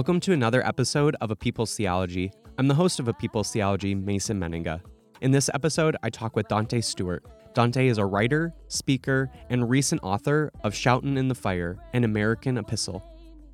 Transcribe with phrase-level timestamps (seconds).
[0.00, 2.32] Welcome to another episode of A People's Theology.
[2.56, 4.80] I'm the host of A People's Theology, Mason Mennenga.
[5.20, 7.22] In this episode, I talk with Dante Stewart.
[7.52, 12.56] Dante is a writer, speaker, and recent author of Shoutin' in the Fire, an American
[12.56, 13.02] epistle.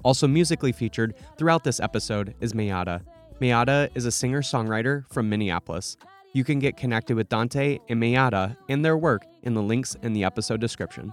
[0.05, 3.03] Also musically featured throughout this episode is Mayyadda.
[3.41, 5.97] Mayyadda is a singer songwriter from Minneapolis.
[6.33, 10.13] You can get connected with Dante and Mayyadda and their work in the links in
[10.13, 11.13] the episode description.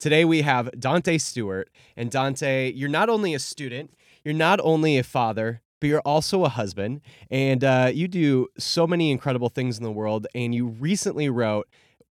[0.00, 1.68] Today we have Dante Stewart.
[1.94, 3.92] And Dante, you're not only a student,
[4.24, 7.02] you're not only a father, but you're also a husband.
[7.30, 10.26] And uh, you do so many incredible things in the world.
[10.34, 11.68] And you recently wrote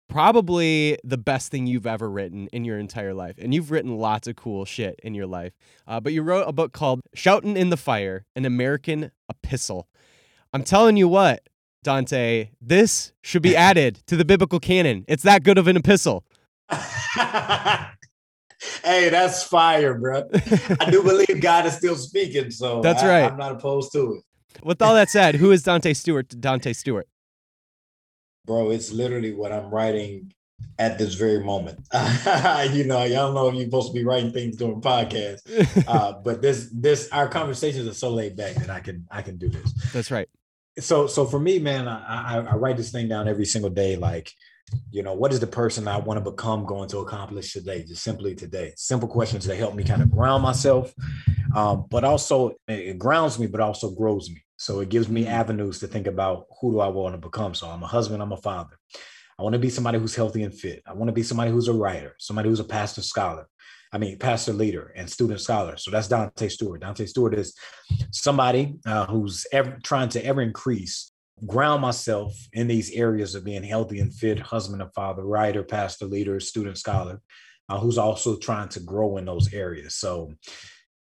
[0.08, 3.36] probably the best thing you've ever written in your entire life.
[3.38, 5.54] And you've written lots of cool shit in your life.
[5.88, 9.88] Uh, but you wrote a book called Shoutin' in the Fire, an American epistle.
[10.54, 11.48] I'm telling you what,
[11.84, 15.06] Dante, this should be added to the biblical canon.
[15.08, 16.26] It's that good of an epistle.
[18.84, 20.24] hey, that's fire, bro.
[20.80, 23.32] I do believe God is still speaking, so That's I- right.
[23.32, 24.24] I'm not opposed to it,
[24.66, 26.30] With all that said, who is Dante Stewart?
[26.30, 27.08] to Dante Stewart.
[28.46, 28.72] bro.
[28.72, 30.34] It's literally what I'm writing
[30.80, 31.80] at this very moment.
[32.74, 35.42] you know, y'all know if you're supposed to be writing things during podcasts,
[35.88, 39.38] uh, but this, this, our conversations are so laid back that I can, I can
[39.38, 39.74] do this.
[39.94, 40.28] That's right.
[40.80, 43.96] so so for me man I, I i write this thing down every single day
[43.96, 44.30] like
[44.90, 47.84] you know what is the person i want to become going to accomplish today?
[47.84, 48.74] Just simply today.
[48.76, 50.94] Simple questions that help me kind of ground myself
[51.56, 54.44] um, but also it grounds me but also grows me.
[54.58, 57.54] So it gives me avenues to think about who do i want to become.
[57.54, 58.78] So i'm a husband i'm a father.
[59.38, 60.82] I want to be somebody who's healthy and fit.
[60.88, 63.48] I want to be somebody who's a writer somebody who's a pastor scholar
[63.96, 65.78] I mean, pastor leader and student scholar.
[65.78, 66.82] So that's Dante Stewart.
[66.82, 67.56] Dante Stewart is
[68.12, 71.14] somebody uh, who's ever trying to ever increase,
[71.46, 76.06] ground myself in these areas of being healthy and fit, husband and father, writer, pastor,
[76.06, 77.22] leader, student scholar,
[77.70, 79.96] uh, who's also trying to grow in those areas.
[79.96, 80.34] So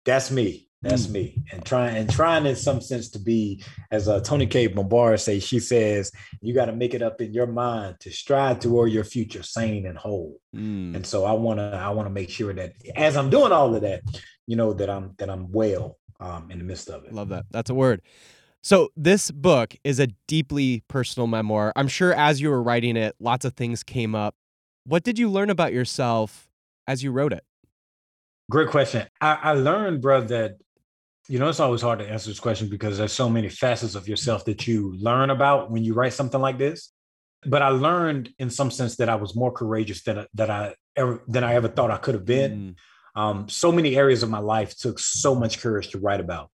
[0.04, 0.68] that's me.
[0.80, 1.42] That's me.
[1.52, 5.42] And trying and trying in some sense to be, as uh, Toni Cade Bambara says,
[5.42, 9.02] she says, you got to make it up in your mind to strive toward your
[9.02, 10.36] future sane and whole.
[10.54, 10.94] Mm.
[10.94, 13.74] And so I want to I want to make sure that as I'm doing all
[13.74, 14.02] of that,
[14.46, 17.12] you know that I'm that I'm well um, in the midst of it.
[17.12, 17.46] Love that.
[17.50, 18.00] That's a word.
[18.62, 21.72] So, this book is a deeply personal memoir.
[21.76, 24.34] I'm sure as you were writing it, lots of things came up.
[24.84, 26.48] What did you learn about yourself
[26.86, 27.44] as you wrote it?
[28.50, 29.06] Great question.
[29.20, 30.56] I, I learned, bro, that
[31.28, 34.08] you know it's always hard to answer this question because there's so many facets of
[34.08, 36.92] yourself that you learn about when you write something like this.
[37.44, 41.22] But I learned in some sense that I was more courageous than that I ever
[41.28, 42.52] than I ever thought I could have been.
[42.52, 42.74] Mm.
[43.16, 46.50] Um, so many areas of my life took so much courage to write about.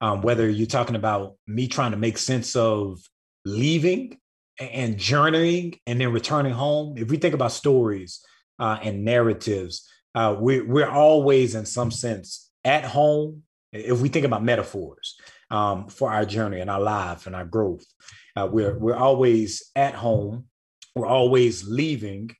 [0.00, 3.00] Um, whether you're talking about me trying to make sense of
[3.44, 4.18] leaving
[4.58, 6.96] and journeying and then returning home.
[6.96, 8.20] If we think about stories
[8.58, 13.42] uh, and narratives, uh, we, we're always, in some sense, at home.
[13.72, 15.16] If we think about metaphors
[15.50, 17.84] um, for our journey and our life and our growth,
[18.36, 20.46] uh, we're we're always at home.
[20.94, 22.30] We're always leaving.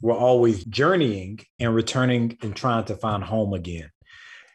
[0.00, 3.90] We're always journeying and returning and trying to find home again.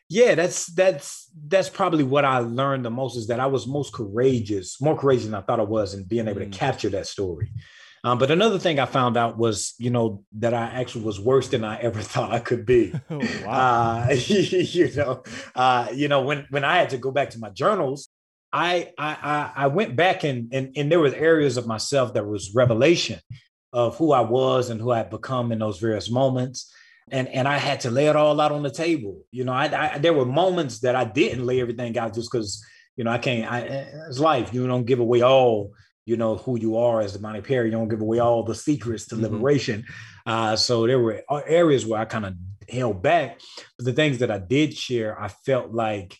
[0.09, 3.93] Yeah, that's that's that's probably what I learned the most is that I was most
[3.93, 6.51] courageous, more courageous than I thought I was in being able Mm.
[6.51, 7.51] to capture that story.
[8.05, 11.47] Um, but another thing I found out was, you know, that I actually was worse
[11.47, 12.93] than I ever thought I could be.
[13.09, 14.05] Oh, wow.
[14.09, 15.23] Uh, you know,
[15.55, 18.09] uh, you know, when when I had to go back to my journals,
[18.51, 22.53] I I I went back and and and there was areas of myself that was
[22.53, 23.19] revelation
[23.73, 26.71] of who I was and who I had become in those various moments.
[27.11, 29.23] And and I had to lay it all out on the table.
[29.31, 32.63] You know, I, I there were moments that I didn't lay everything out just because
[32.95, 33.51] you know I can't.
[33.51, 33.59] I,
[34.07, 34.53] it's life.
[34.53, 35.73] You don't give away all
[36.05, 37.65] you know who you are as the Imani Perry.
[37.65, 39.23] You don't give away all the secrets to mm-hmm.
[39.25, 39.85] liberation.
[40.25, 42.35] Uh, so there were areas where I kind of
[42.69, 43.41] held back,
[43.77, 46.17] but the things that I did share, I felt like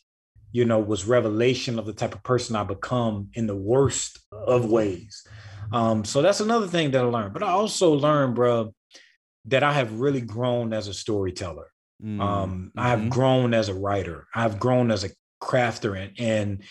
[0.51, 4.65] you know was revelation of the type of person I become in the worst of
[4.65, 5.25] ways.
[5.71, 7.33] Um, so that's another thing that I learned.
[7.33, 8.73] But I also learned, bro,
[9.45, 11.71] that I have really grown as a storyteller.
[12.03, 12.21] Mm-hmm.
[12.21, 13.09] Um, I have mm-hmm.
[13.09, 14.27] grown as a writer.
[14.33, 15.09] I've grown as a
[15.41, 16.63] crafter and and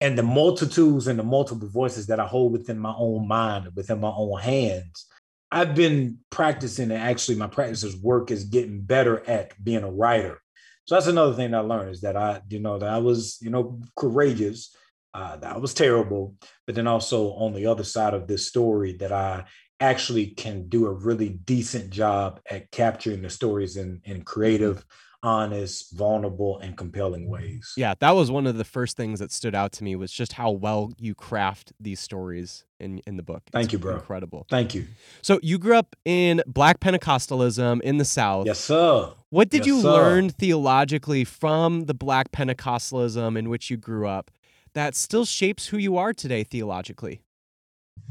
[0.00, 4.00] and the multitudes and the multiple voices that I hold within my own mind, within
[4.00, 5.06] my own hands.
[5.52, 10.40] I've been practicing, and actually, my practice's work is getting better at being a writer.
[10.84, 13.50] So that's another thing I learned is that I, you know, that I was, you
[13.50, 14.74] know, courageous,
[15.14, 16.34] uh, that was terrible,
[16.66, 19.44] but then also on the other side of this story, that I
[19.80, 24.84] actually can do a really decent job at capturing the stories in in creative
[25.22, 27.72] honest, vulnerable, and compelling ways.
[27.76, 30.32] Yeah, that was one of the first things that stood out to me was just
[30.34, 33.42] how well you craft these stories in in the book.
[33.52, 33.94] Thank it's you, bro.
[33.94, 34.46] Incredible.
[34.50, 34.86] Thank you.
[35.22, 38.46] So you grew up in Black Pentecostalism in the South.
[38.46, 39.12] Yes, sir.
[39.30, 39.92] What did yes, you sir.
[39.92, 44.30] learn theologically from the Black Pentecostalism in which you grew up
[44.74, 47.22] that still shapes who you are today theologically?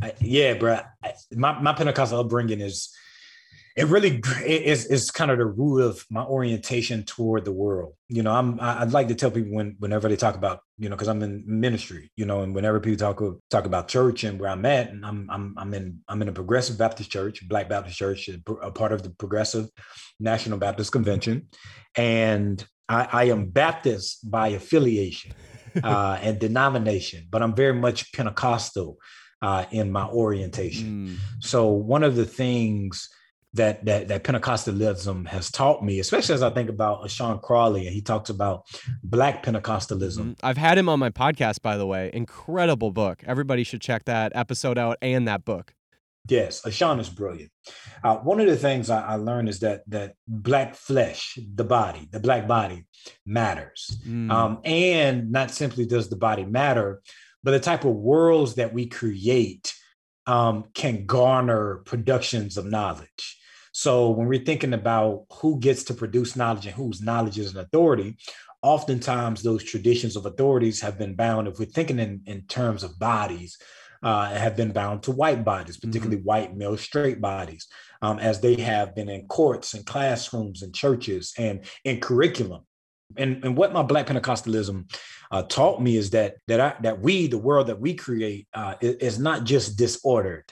[0.01, 0.79] I, yeah, bro.
[1.03, 2.89] I, my my Pentecostal upbringing is
[3.75, 7.93] it really is is kind of the root of my orientation toward the world.
[8.09, 10.95] You know, I'm I'd like to tell people when whenever they talk about you know
[10.95, 14.49] because I'm in ministry, you know, and whenever people talk talk about church and where
[14.49, 17.97] I'm at, and I'm I'm I'm in I'm in a progressive Baptist church, Black Baptist
[17.97, 18.29] church,
[18.61, 19.69] a part of the Progressive
[20.19, 21.47] National Baptist Convention,
[21.95, 25.31] and I, I am Baptist by affiliation
[25.83, 28.97] uh, and denomination, but I'm very much Pentecostal
[29.41, 31.07] uh, in my orientation.
[31.07, 31.43] Mm.
[31.43, 33.09] So one of the things
[33.53, 37.93] that that that Pentecostalism has taught me, especially as I think about Ashon Crawley, and
[37.93, 38.65] he talks about
[39.03, 40.17] Black Pentecostalism.
[40.17, 40.31] Mm-hmm.
[40.43, 42.11] I've had him on my podcast, by the way.
[42.13, 43.23] Incredible book.
[43.25, 45.73] Everybody should check that episode out and that book.
[46.29, 47.51] Yes, Sean is brilliant.
[48.03, 52.07] Uh, one of the things I, I, learned is that that black flesh, the body,
[52.11, 52.85] the black body,
[53.25, 54.31] matters, mm.
[54.31, 57.01] um, and not simply does the body matter,
[57.43, 59.73] but the type of worlds that we create
[60.27, 63.37] um, can garner productions of knowledge.
[63.71, 67.59] So when we're thinking about who gets to produce knowledge and whose knowledge is an
[67.59, 68.17] authority,
[68.61, 72.99] oftentimes those traditions of authorities have been bound, if we're thinking in, in terms of
[72.99, 73.57] bodies,
[74.03, 75.89] uh, have been bound to white bodies, mm-hmm.
[75.89, 76.27] particularly mm-hmm.
[76.27, 77.67] white male straight bodies,
[78.01, 82.61] um, as they have been in courts and classrooms and churches and in curriculum.
[83.17, 84.95] And, and what my Black Pentecostalism
[85.31, 88.75] uh, taught me is that that I, that we, the world that we create, uh,
[88.81, 90.45] is, not just disordered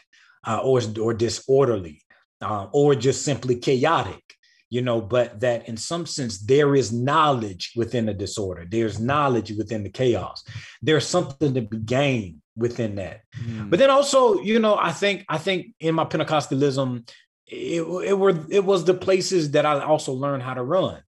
[0.45, 2.01] uh, or or disorderly
[2.41, 4.23] uh, or just simply chaotic,
[4.69, 8.65] you know, but that in some sense there is knowledge within the disorder.
[8.69, 10.43] There's knowledge within the chaos.
[10.81, 13.21] There's something to be gained within that.
[13.41, 13.69] Mm.
[13.69, 17.09] But then also, you know, I think I think in my Pentecostalism,
[17.47, 21.01] it, it were it was the places that I also learned how to run.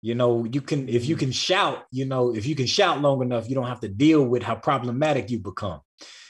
[0.00, 3.22] You know, you can if you can shout, you know, if you can shout long
[3.22, 5.80] enough, you don't have to deal with how problematic you become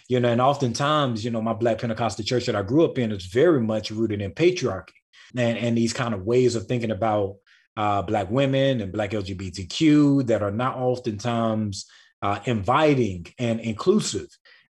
[0.07, 3.11] you know, and oftentimes, you know, my Black Pentecostal church that I grew up in
[3.11, 4.93] is very much rooted in patriarchy
[5.37, 7.37] and, and these kind of ways of thinking about
[7.77, 11.87] uh, Black women and Black LGBTQ that are not oftentimes
[12.23, 14.29] uh, inviting and inclusive.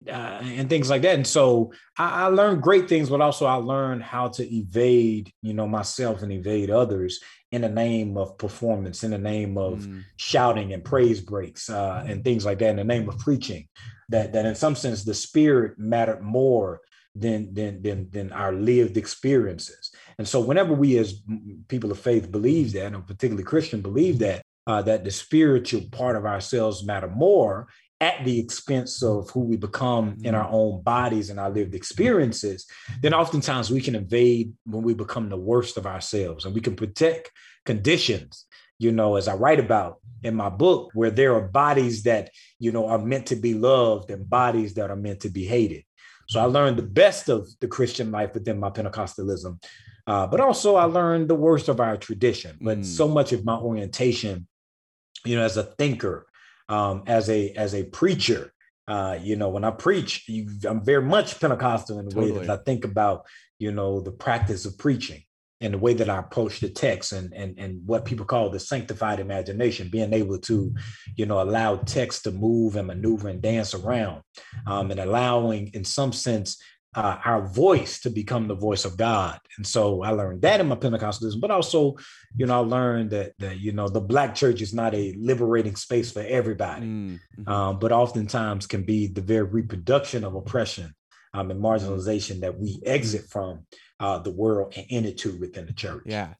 [0.08, 1.14] Uh, and things like that.
[1.14, 5.54] And so I, I, learned great things, but also I learned how to evade, you
[5.54, 7.20] know, myself and evade others
[7.52, 10.04] in the name of performance, in the name of mm.
[10.16, 13.68] shouting and praise breaks uh, and things like that, in the name of preaching
[14.12, 16.82] that that in some sense the spirit mattered more
[17.16, 19.91] than than than than our lived experiences.
[20.22, 21.20] And so whenever we as
[21.68, 26.16] people of faith believe that, and particularly Christian believe that, uh, that the spiritual part
[26.16, 31.32] of ourselves matter more at the expense of who we become in our own bodies
[31.32, 32.68] and our lived experiences,
[33.02, 36.46] then oftentimes we can invade when we become the worst of ourselves.
[36.46, 37.32] And we can protect
[37.66, 38.46] conditions,
[38.78, 42.72] you know, as I write about in my book where there are bodies that you
[42.72, 45.84] know are meant to be loved and bodies that are meant to be hated.
[46.30, 49.58] So i learned the best of the christian life within my pentecostalism
[50.12, 52.86] uh, but also i learned the worst of our tradition but mm.
[52.86, 54.48] so much of my orientation
[55.26, 56.28] you know as a thinker
[56.70, 58.54] um, as a as a preacher
[58.92, 62.50] uh, you know, when I preach, you, I'm very much Pentecostal in the way that
[62.50, 63.26] I think about,
[63.58, 65.24] you know, the practice of preaching
[65.62, 68.60] and the way that I approach the text and and and what people call the
[68.60, 70.74] sanctified imagination, being able to,
[71.16, 74.24] you know, allow text to move and maneuver and dance around,
[74.68, 76.62] um, and allowing, in some sense,
[76.94, 79.40] uh, our voice to become the voice of God.
[79.58, 81.96] And so I learned that in my Pentecostalism, but also,
[82.36, 85.76] you know, I learned that that you know the black church is not a liberating
[85.76, 87.48] space for everybody, Mm, mhm.
[87.48, 90.94] um, but oftentimes can be the very reproduction of oppression
[91.34, 93.66] um, and marginalization that we exit from
[94.00, 96.04] uh, the world and into within the church.
[96.06, 96.34] Yeah.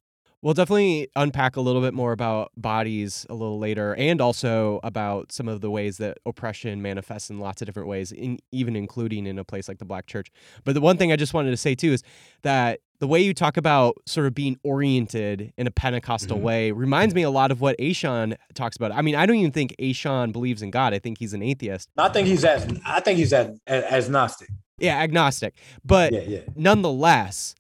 [0.44, 5.32] We'll definitely unpack a little bit more about bodies a little later and also about
[5.32, 9.28] some of the ways that oppression manifests in lots of different ways, in, even including
[9.28, 10.32] in a place like the Black Church.
[10.64, 12.02] But the one thing I just wanted to say too is
[12.42, 16.42] that the way you talk about sort of being oriented in a Pentecostal Mhm.
[16.42, 18.92] way reminds me a lot of what Ashon talks about.
[18.92, 20.94] I mean, I don't even think Ashon believes in God.
[20.94, 21.88] I think he's an atheist.
[21.98, 24.50] I think he's as I think he's as as Gnostic.
[24.80, 25.54] Yeah, agnostic.
[25.86, 26.40] But Yeah, yeah.
[26.56, 27.54] nonetheless,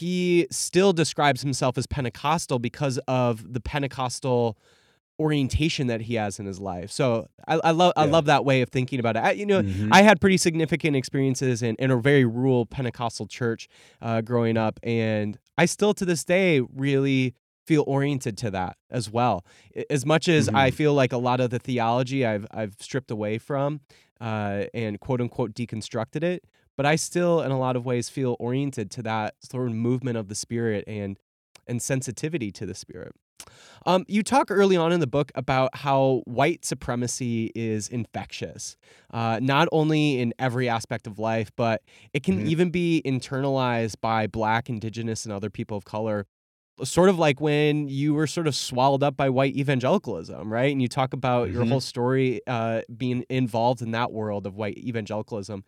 [0.00, 4.56] he still describes himself as Pentecostal because of the Pentecostal
[5.20, 6.90] orientation that he has in his life.
[6.90, 9.20] So I, I love I love that way of thinking about it.
[9.20, 9.90] I, you know, Mhm.
[9.92, 13.68] I had pretty significant experiences in, in a very rural Pentecostal church
[14.02, 17.34] uh, growing up, and I still to this day really
[17.64, 19.44] feel oriented to that as well.
[19.88, 20.74] As much as I Mhm.
[20.74, 23.80] feel like a lot of the theology I've I've stripped away from
[24.20, 26.42] uh, and quote unquote deconstructed it,
[26.76, 30.16] but I still in a lot of ways feel oriented to that sort of movement
[30.16, 31.16] of the spirit and
[31.66, 33.12] and sensitivity to the spirit.
[33.86, 38.76] Um, you talk early on in the book about how white supremacy is infectious,
[39.12, 42.46] uh, not only in every aspect of life, but it can Mhm.
[42.46, 46.26] even be internalized by Black, Indigenous, and other people of color.
[46.82, 50.72] Sort of like when you were sort of swallowed up by white evangelicalism, right?
[50.72, 51.64] And you talk about your Mhm.
[51.64, 55.62] whole story uh, being involved in that world of white evangelicalism.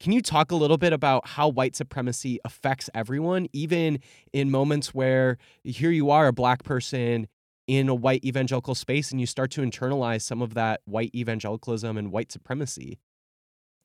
[0.00, 4.00] Can you talk a little bit about how white supremacy affects everyone, even
[4.34, 7.26] in moments where here you are, a Black person
[7.66, 11.96] in a white evangelical space, and you start to internalize some of that white evangelicalism
[11.96, 12.98] and white supremacy?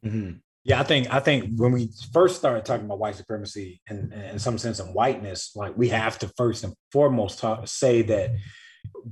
[0.04, 0.45] Mhm.
[0.66, 4.40] Yeah, I think I think when we first started talking about white supremacy and in
[4.40, 8.32] some sense of whiteness, like we have to first and foremost talk, say that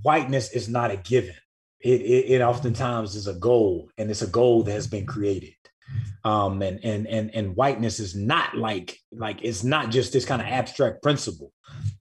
[0.02, 1.36] whiteness is not a given.
[1.80, 5.54] It, it it oftentimes is a goal, and it's a goal that has been created.
[6.26, 10.42] Um, and and and and whiteness is not like like it's not just this kind
[10.42, 11.52] of abstract principle,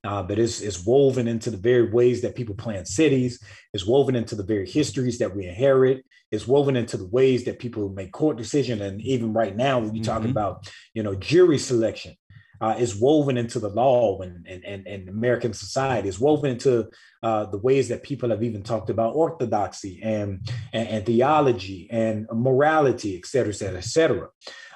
[0.05, 3.43] uh, but it's it's woven into the very ways that people plan cities.
[3.73, 7.59] It's woven into the very histories that we inherit it's woven into the ways that
[7.59, 10.31] people make court decision and even right now when you talk Mhm.
[10.31, 12.15] about you know jury selection
[12.62, 16.09] uh, is woven into the law and, and, and, and american society.
[16.09, 16.88] Is woven into
[17.23, 22.26] uh, the ways that people have even talked about orthodoxy and, and, and theology and
[22.33, 24.28] morality et cetera et cetera et cetera.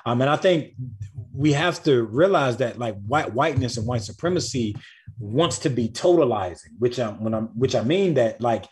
[0.04, 0.74] Um, and i think
[1.32, 4.76] we have to realize that like white whiteness and white supremacy
[5.18, 8.66] wants to be totalizing which i when i'm which i mean that like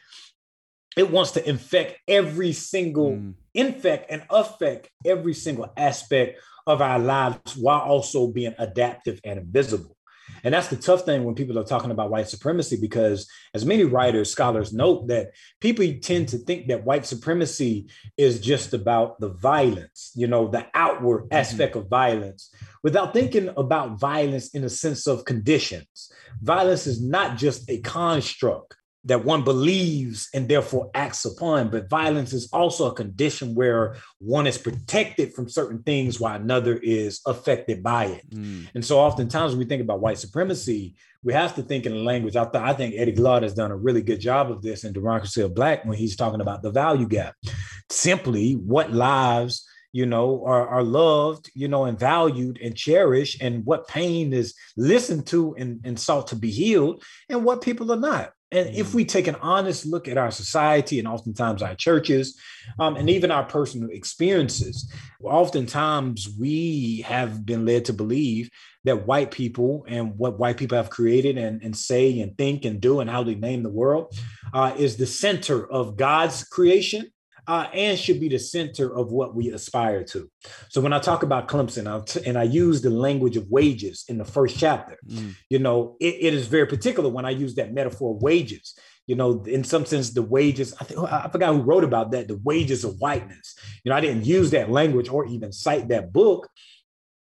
[0.96, 6.98] it wants to infect every single Mm, infect and affect every single aspect of our
[6.98, 9.96] lives while also being adaptive and invisible.
[10.42, 13.84] And that's the tough thing when people are talking about white supremacy, because as many
[13.84, 19.30] writers, scholars note that people tend to think that white supremacy is just about the
[19.30, 21.34] violence, you know, the outward mm-hmm.
[21.34, 26.12] aspect of violence, without thinking about violence in a sense of conditions.
[26.42, 31.68] Violence is not just a construct that one believes and therefore acts upon.
[31.70, 36.76] But violence is also a condition where one is protected from certain things while another
[36.76, 38.30] is affected by it.
[38.30, 41.92] mm, And so oftentimes when we think about white supremacy, we have to think in
[41.92, 42.36] the language.
[42.36, 44.92] I, th- I think Eddie Glaude has done a really good job of this in
[44.92, 47.34] Democracy of Black when he's talking about the value gap.
[47.90, 53.64] Simply what lives you know, are, are loved, you know, and valued and cherished, and
[53.64, 57.96] what pain is listened to and, and sought to be healed, and what people are
[57.96, 58.32] not.
[58.54, 62.38] And if we take an honest look at our society and oftentimes our churches,
[62.78, 64.90] um, and even our personal experiences,
[65.22, 68.50] oftentimes we have been led to believe
[68.84, 72.80] that white people and what white people have created and, and say and think and
[72.80, 74.14] do and how they name the world
[74.52, 77.10] uh, is the center of God's creation
[77.46, 80.30] uh, and should be the center of what we aspire to.
[80.68, 84.04] So when I talk about Clemson, I'll t- and I use the language of wages
[84.08, 87.54] in the first chapter, mm, you know, it, it is very particular when I use
[87.56, 88.78] that metaphor wages.
[89.06, 92.26] You know, in some sense, the wages, I think I forgot who wrote about that,
[92.26, 93.54] the wages of whiteness.
[93.84, 96.48] You know, I didn't use that language or even cite that book,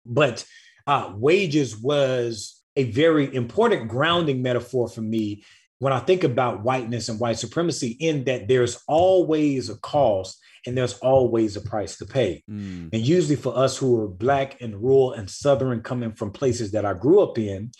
[0.05, 0.45] but
[0.85, 5.43] uh, wages was a very important grounding metaphor for me
[5.79, 10.77] when I think about whiteness and white supremacy, in that there's always a cost and
[10.77, 12.43] there's always a price to pay.
[12.49, 12.89] Mm.
[12.93, 16.85] And usually for us who are black and rural and southern coming from places that
[16.85, 17.71] I grew up in,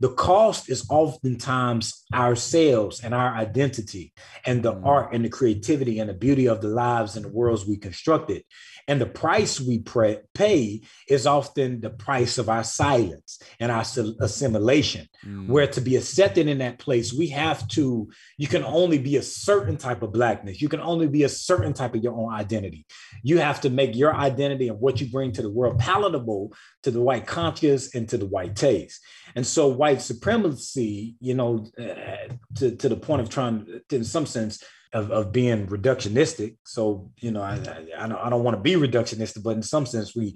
[0.00, 4.12] the cost is oftentimes ourselves and our identity
[4.46, 4.86] and the Mm.
[4.86, 8.42] art and the creativity and the beauty of the lives and the worlds we constructed.
[8.86, 13.82] And the price we pre- pay is often the price of our silence and our
[13.82, 15.48] assi- assimilation Mm.
[15.48, 19.22] where to be accepted in that place we have to you can only be a
[19.22, 22.86] certain type of blackness you can only be a certain type of your own identity
[23.24, 26.52] you have to make your identity and what you bring to the world palatable
[26.84, 29.00] to the white conscious and to the white taste
[29.34, 34.26] and so white supremacy you know uh, to, to the point of trying in some
[34.26, 34.62] sense
[34.94, 38.62] of, of being reductionistic so you know i i, I don't, I don't want to
[38.62, 40.34] be reductionistic but in some sense we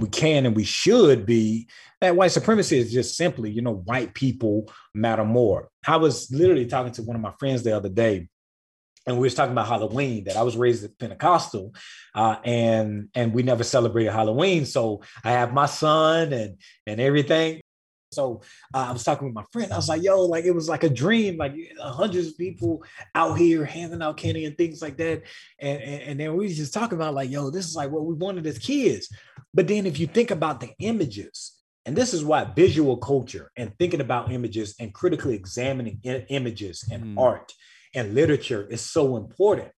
[0.00, 1.68] we can and we should be
[2.04, 5.70] that white supremacy is just simply, you know, white people matter more.
[5.86, 8.28] I was literally talking to one of my friends the other day,
[9.06, 10.24] and we was talking about Halloween.
[10.24, 11.74] That I was raised at Pentecostal,
[12.14, 14.66] uh, and and we never celebrated Halloween.
[14.66, 17.60] So I have my son and and everything.
[18.14, 18.42] So
[18.72, 19.72] uh, I was talking with my friend.
[19.72, 21.36] I was like, "Yo, like it was like a dream.
[21.36, 22.82] Like hundreds of people
[23.14, 25.22] out here handing out candy and things like that."
[25.58, 28.14] And, and and then we just talking about like, "Yo, this is like what we
[28.14, 29.08] wanted as kids."
[29.52, 33.72] But then if you think about the images, and this is why visual culture and
[33.78, 37.20] thinking about images and critically examining i- images and Mm.
[37.20, 37.52] art
[37.94, 39.70] and literature is so important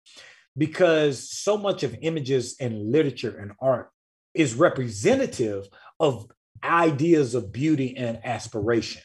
[0.57, 3.91] because so much of images and literature and art
[4.35, 5.67] is representative
[5.99, 6.27] of
[6.63, 9.03] ideas of beauty and aspiration.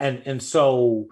[0.00, 1.06] And, and so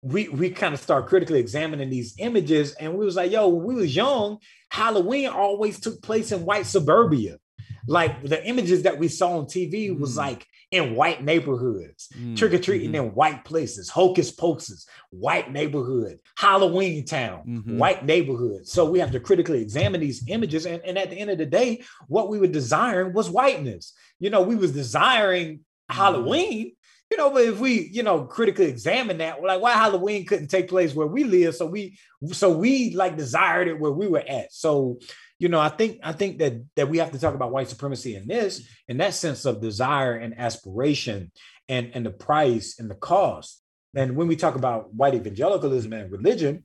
[0.00, 3.66] we we kind of start critically examining these images and we was like, yo, when
[3.66, 4.38] we was young,
[4.70, 7.38] Halloween always took place in white suburbia.
[7.86, 10.18] Like the images that we saw on TV was Mm.
[10.18, 12.36] like in white neighborhoods, Mm.
[12.36, 12.96] trick or treating Mhm.
[12.96, 17.78] in white places, hocus pocus, white neighborhood, Halloween town, Mhm.
[17.78, 18.66] white neighborhood.
[18.66, 20.66] So we have to critically examine these images.
[20.66, 23.94] And, and at the end of the day, what we were desiring was whiteness.
[24.20, 26.72] You know, we was desiring Halloween,
[27.10, 30.68] you know, but if we, you know, critically examine that, like, why Halloween couldn't take
[30.68, 31.54] place where we live?
[31.54, 31.96] So we,
[32.32, 34.52] so we like desired it where we were at.
[34.52, 34.98] So,
[35.38, 38.16] you know, I think I think that that we have to talk about white supremacy
[38.16, 41.30] in this, in that sense of desire and aspiration
[41.68, 43.62] and, and the price and the cost.
[43.94, 46.64] And when we talk about white evangelicalism and religion,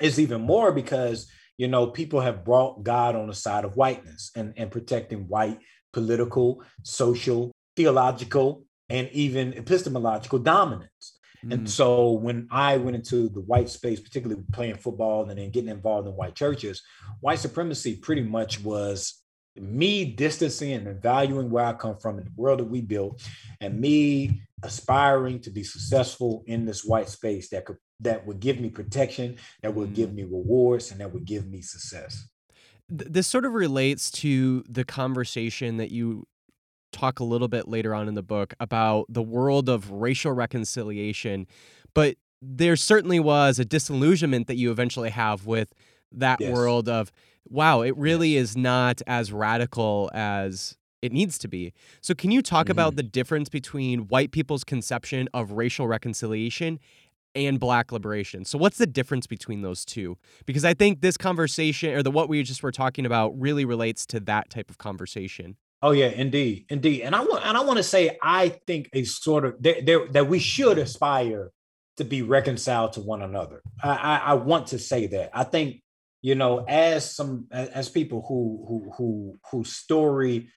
[0.00, 4.32] it's even more because you know people have brought God on the side of whiteness
[4.34, 5.60] and, and protecting white
[5.92, 11.13] political, social, theological, and even epistemological dominance.
[11.50, 11.68] And Mm.
[11.68, 16.08] so when I went into the white space, particularly playing football and then getting involved
[16.08, 16.82] in white churches,
[17.20, 19.22] white supremacy pretty much was
[19.56, 23.22] me distancing and valuing where I come from in the world that we built,
[23.60, 28.58] and me aspiring to be successful in this white space that could that would give
[28.58, 32.26] me protection, that would give me rewards, and that would give me success.
[32.88, 36.26] This sort of relates to the conversation that you
[36.94, 41.46] talk a little bit later on in the book about the world of racial reconciliation
[41.94, 45.72] but there certainly was a disillusionment that you eventually have with
[46.12, 46.52] that Yes.
[46.52, 47.10] world of
[47.48, 52.40] wow it really is not as radical as it needs to be so can you
[52.40, 52.96] talk about mm-hmm.
[52.96, 56.78] the difference between white people's conception of racial reconciliation
[57.34, 58.44] and black liberation.
[58.44, 60.16] So what's the difference between those two?
[60.46, 64.06] Because I think this conversation or the what we just were talking about really relates
[64.06, 65.56] to that type of conversation.
[65.84, 67.02] Oh yeah, indeed, indeed.
[67.02, 70.08] And I want and I want to say I think a sort of there, there
[70.12, 71.50] that we should aspire
[71.98, 73.60] to be reconciled to one another.
[73.82, 75.28] I, I I want to say that.
[75.34, 75.82] I think
[76.22, 80.48] you know as some as people who who who whose story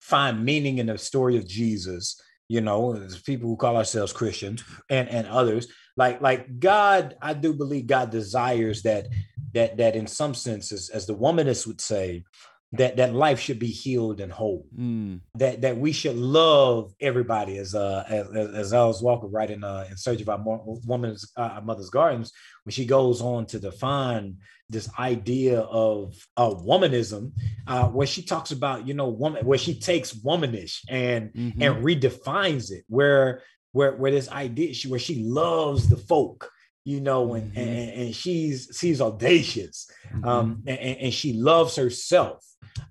[0.00, 2.20] find meaning in the story of Jesus.
[2.48, 7.16] You know, people who call ourselves Christians and and others like like God.
[7.20, 9.08] I do believe God desires that
[9.52, 12.22] that that in some senses, as the womanist would say,
[12.72, 14.66] that that life should be healed and whole.
[14.76, 19.86] Mm, that that we should love everybody as uh as, as Alice Walker writing uh
[19.90, 22.32] in search of our Mo- woman's uh, our mother's gardens
[22.64, 24.36] when she goes on to define
[24.68, 27.30] this idea of uh womanism
[27.68, 31.84] uh where she talks about you know woman where she takes womanish and mhm, and
[31.84, 36.50] redefines it where where where this idea she where she loves the folk
[36.84, 37.56] you know and Mhm.
[37.58, 40.26] and, and she's she's audacious mhm.
[40.26, 42.42] um and, and and she loves herself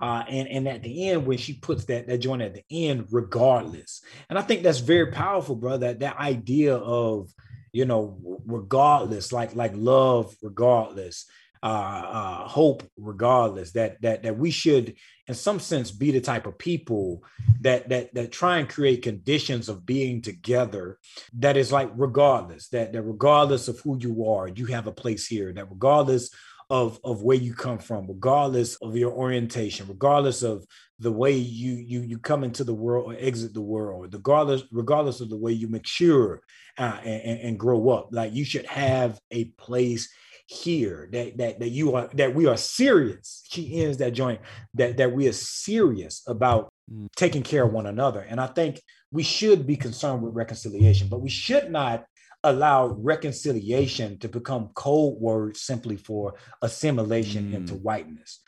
[0.01, 3.07] uh and and at the end when she puts that that joint at the end
[3.11, 4.01] regardless.
[4.29, 7.31] And i think that's very powerful brother that, that idea of
[7.71, 11.25] you know regardless like like love regardless
[11.65, 14.95] uh, uh, hope regardless that that that we should
[15.27, 17.23] in some sense be the type of people
[17.61, 20.99] that that that try and create conditions of being together
[21.33, 25.25] that is like regardless that that regardless of who you are you have a place
[25.25, 26.29] here that regardless
[26.69, 30.65] of of where you come from regardless of your orientation regardless of
[30.99, 35.21] the way you you you come into the world or exit the world regardless regardless
[35.21, 36.41] of the way you mature
[36.77, 40.09] uh, and, and grow up like you should have a place
[40.47, 44.39] here that that that you are that we are serious she ends that joint
[44.73, 47.07] that that we are serious about mm.
[47.15, 48.79] taking care of one another and i think
[49.11, 52.05] we should be concerned with reconciliation but we should not
[52.49, 57.55] allow reconciliation to become code words simply for assimilation mm.
[57.55, 58.41] into whiteness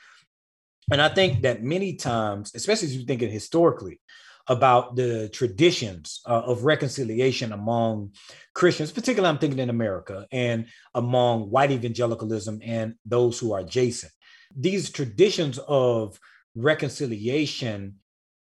[0.91, 3.99] and i think that many times especially as you think it historically
[4.47, 8.11] about the traditions uh, of reconciliation among
[8.53, 14.11] Christians, particularly I'm thinking in America, and among white evangelicalism and those who are adjacent.
[14.55, 16.19] These traditions of
[16.55, 17.95] reconciliation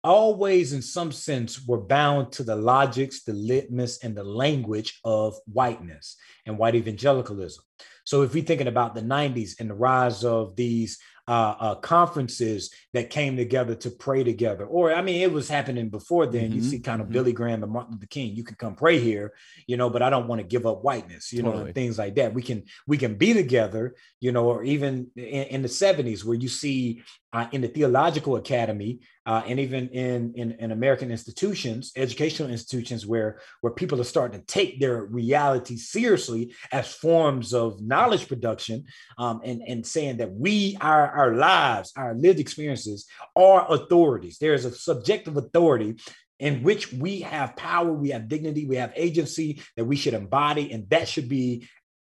[0.06, 5.34] always, in some sense, were bound to the logics, the litmus, and the language of
[5.52, 6.16] whiteness
[6.46, 7.62] and white evangelicalism.
[8.04, 12.70] So if we're thinking about the 90s and the rise of these uh, uh, conferences
[12.92, 14.64] that came together to pray together.
[14.64, 16.44] Or, I mean, it was happening before then.
[16.44, 16.54] Mm-hmm.
[16.54, 17.14] You see kind of mm-hmm.
[17.14, 18.36] Billy Graham and Martin Luther King.
[18.36, 19.32] You can come pray here,
[19.66, 21.58] you know, but I don't want to give up whiteness, you totally.
[21.58, 22.32] know, and things like that.
[22.32, 26.36] We can we can be together, you know, or even in, in the 70s where
[26.36, 31.92] you see uh, in the theological academy uh, and even in, in, in American institutions,
[31.96, 37.80] educational institutions, where where people are starting to take their reality seriously as forms of
[37.82, 38.84] knowledge production,
[39.18, 44.38] um, and and saying that we our our lives, our lived experiences are authorities.
[44.38, 45.96] There is a subjective authority
[46.38, 50.70] in which we have power, we have dignity, we have agency that we should embody,
[50.72, 51.66] and that should be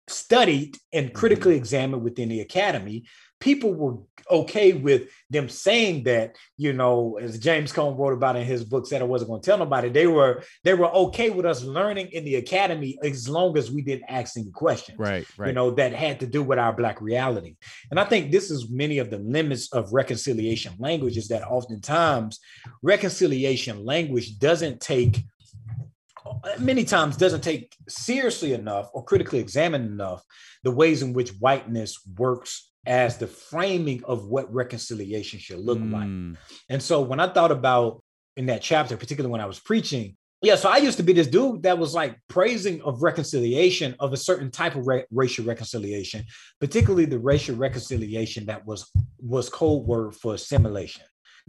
[0.09, 1.61] studied and critically mm-hmm.
[1.61, 3.05] examined within the academy
[3.39, 3.97] people were
[4.29, 8.87] okay with them saying that, you know, as James Cone wrote about in his book,
[8.87, 9.89] said I wasn't going to tell nobody.
[9.89, 13.81] They were they were okay with us learning in the academy as long as we
[13.81, 14.97] didn't ask any questions.
[14.99, 15.47] Right, right.
[15.47, 17.55] You know, that had to do with our black reality.
[17.91, 22.39] And I think this is many of the limits of reconciliation language is that oftentimes
[22.81, 25.23] reconciliation language doesn't take
[26.59, 30.23] many times doesn't take seriously enough or critically examine enough
[30.63, 35.91] the ways in which whiteness works as the framing of what reconciliation should look mm.
[35.91, 36.37] like.
[36.69, 38.01] And so when I thought about
[38.35, 41.27] in that chapter, particularly when I was preaching, yeah, so I used to be this
[41.27, 46.25] dude that was like praising of reconciliation of a certain type of ra- racial reconciliation,
[46.59, 51.03] particularly the racial reconciliation that was was code word for assimilation.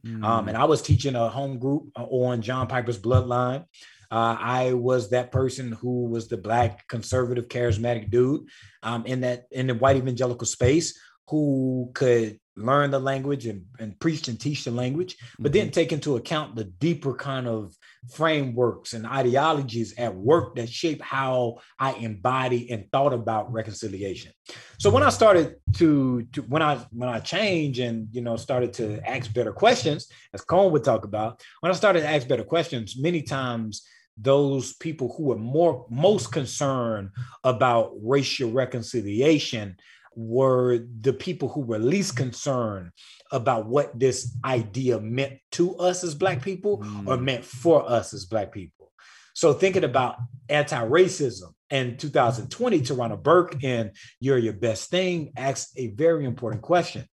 [0.06, 0.24] Mm.
[0.24, 3.64] Um, and I was teaching a home group uh, on John Piper's bloodline.
[4.10, 8.48] Uh, I was that person who was the black conservative charismatic dude
[8.82, 13.98] um, in that in the white evangelical space who could learn the language and, and
[14.00, 15.60] preach and teach the language, but mm-hmm.
[15.60, 17.74] then take into account the deeper kind of
[18.10, 24.32] frameworks and ideologies at work that shape how I embody and thought about reconciliation.
[24.78, 28.72] So when I started to, to when I when I changed and you know started
[28.74, 32.44] to ask better questions, as Cone would talk about, when I started to ask better
[32.44, 33.86] questions, many times
[34.20, 37.10] those people who were more most concerned
[37.44, 39.76] about racial reconciliation
[40.18, 42.90] were the people who were least concerned
[43.30, 47.06] about what this idea meant to us as Black people mm.
[47.06, 48.90] or meant for us as Black people.
[49.34, 50.16] So, thinking about
[50.48, 56.62] anti racism in 2020, Tarana Burke in You're Your Best Thing asks a very important
[56.62, 57.06] question.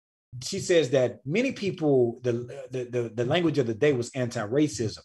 [0.41, 2.33] She says that many people, the,
[2.71, 5.01] the, the, the language of the day was anti racism,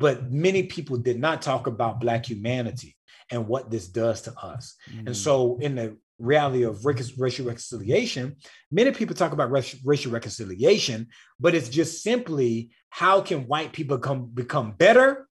[0.00, 2.96] but many people did not talk about Black humanity
[3.30, 4.74] and what this does to us.
[4.92, 5.06] Mm.
[5.06, 8.36] And so, in the reality of racial reconciliation,
[8.70, 14.30] many people talk about racial reconciliation, but it's just simply how can white people come
[14.32, 15.28] become better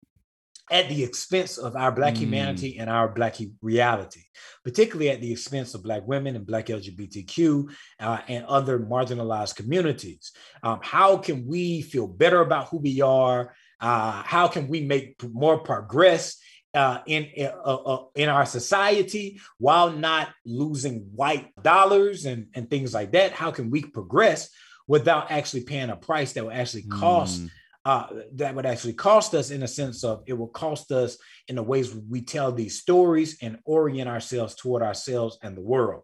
[0.71, 2.19] at the expense of our black mm.
[2.19, 4.23] humanity and our black reality,
[4.65, 7.71] particularly at the expense of black women and black LGBTQ
[8.01, 10.33] uh, and other marginalized communities.
[10.63, 13.55] Um, how can we feel better about who we are?
[13.81, 16.39] Uh, how can we make more progress
[16.75, 22.93] uh, in uh, uh, in our society while not losing white dollars and, and things
[22.93, 23.33] like that?
[23.33, 24.51] How can we progress
[24.87, 27.51] without actually paying a price that will actually cost mm.
[27.85, 31.17] uh, that would actually cost us in a sense of it will cost us
[31.49, 36.03] in the ways we tell these stories and orient ourselves toward ourselves and the world.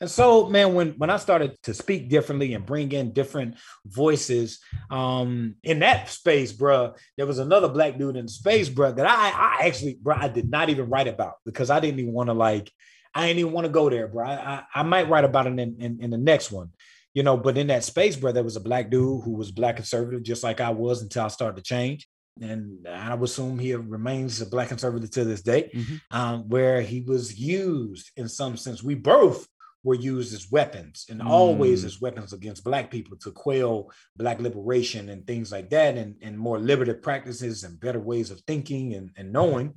[0.00, 4.58] And so, man, when when I started to speak differently and bring in different voices,
[4.90, 9.30] um, in that space, bro, there was another black dude in space, bro, that I
[9.62, 12.34] I actually, bro, I did not even write about because I didn't even want to
[12.34, 12.70] like
[13.14, 14.26] I didn't even want to go there, bro.
[14.26, 16.70] I, I, I might write about it in, in, in the next one,
[17.14, 17.36] you know.
[17.36, 20.42] But in that space, bro, there was a black dude who was black conservative, just
[20.42, 22.08] like I was until I started to change.
[22.40, 26.00] And I would assume he remains a black conservative to this day, Mhm.
[26.10, 28.82] um, where he was used in some sense.
[28.82, 29.46] We both
[29.84, 31.86] were used as weapons and always Mm.
[31.86, 36.38] as weapons against black people to quell black liberation and things like that and, and
[36.38, 39.74] more liberative practices and better ways of thinking and, and knowing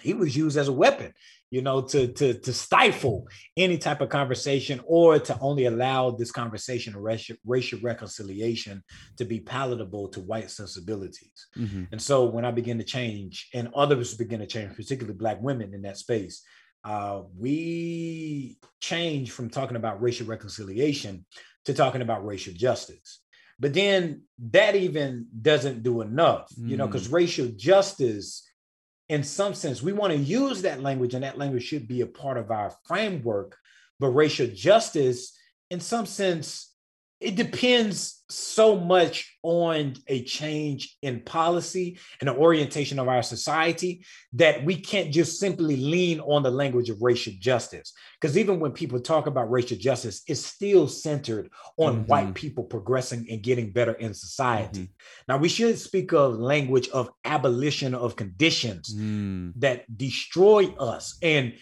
[0.00, 1.12] he was used as a weapon
[1.50, 6.30] you know to to to stifle any type of conversation or to only allow this
[6.32, 8.82] conversation of racial, racial reconciliation
[9.16, 11.88] to be palatable to white sensibilities Mhm.
[11.92, 15.72] and so when I began to change, and others began to change, particularly Black women
[15.74, 16.42] in that space,
[16.86, 21.26] uh, we changed from talking about racial reconciliation
[21.64, 23.20] to talking about racial justice.
[23.58, 24.22] But then
[24.52, 28.48] that even doesn't do enough, you know, because racial justice,
[29.08, 32.06] in some sense, we want to use that language, and that language should be a
[32.06, 33.56] part of our framework.
[33.98, 35.36] But racial justice,
[35.70, 36.72] in some sense,
[37.20, 44.04] it depends so much on a change in policy and the orientation of our society
[44.32, 47.92] that we can't just simply lean on the language of racial justice.
[48.20, 51.48] Because even when people talk about racial justice, it's still centered
[51.78, 52.08] on Mhm.
[52.08, 54.80] white people progressing and getting better in society.
[54.80, 54.88] Mhm.
[55.28, 59.52] Now, we should speak of language of abolition of conditions Mm.
[59.56, 61.54] that destroy us and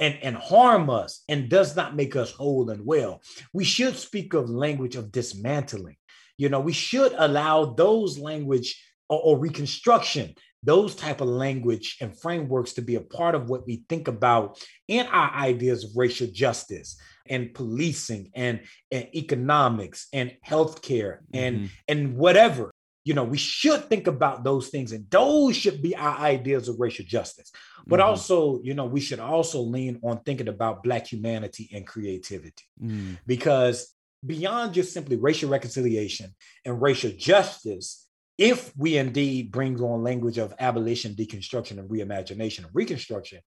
[0.00, 3.20] and, and harm us and does not make us whole and well.
[3.52, 5.96] We should speak of language of dismantling.
[6.38, 12.18] You know, we should allow those language or, or reconstruction, those type of language and
[12.18, 14.58] frameworks to be a part of what we think about
[14.88, 18.60] in our ideas of racial justice and policing and,
[18.90, 21.70] and economics and healthcare and Mhm.
[21.88, 22.70] and whatever
[23.04, 26.78] you know we should think about those things and those should be our ideas of
[26.78, 27.50] racial justice
[27.86, 28.04] but Mhm.
[28.04, 33.18] also you know we should also lean on thinking about black humanity and creativity Mm.
[33.26, 36.34] because beyond just simply racial reconciliation
[36.64, 42.74] and racial justice if we indeed bring on language of abolition deconstruction and reimagination and
[42.74, 43.40] reconstruction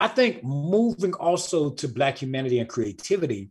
[0.00, 3.50] i think moving also to black humanity and creativity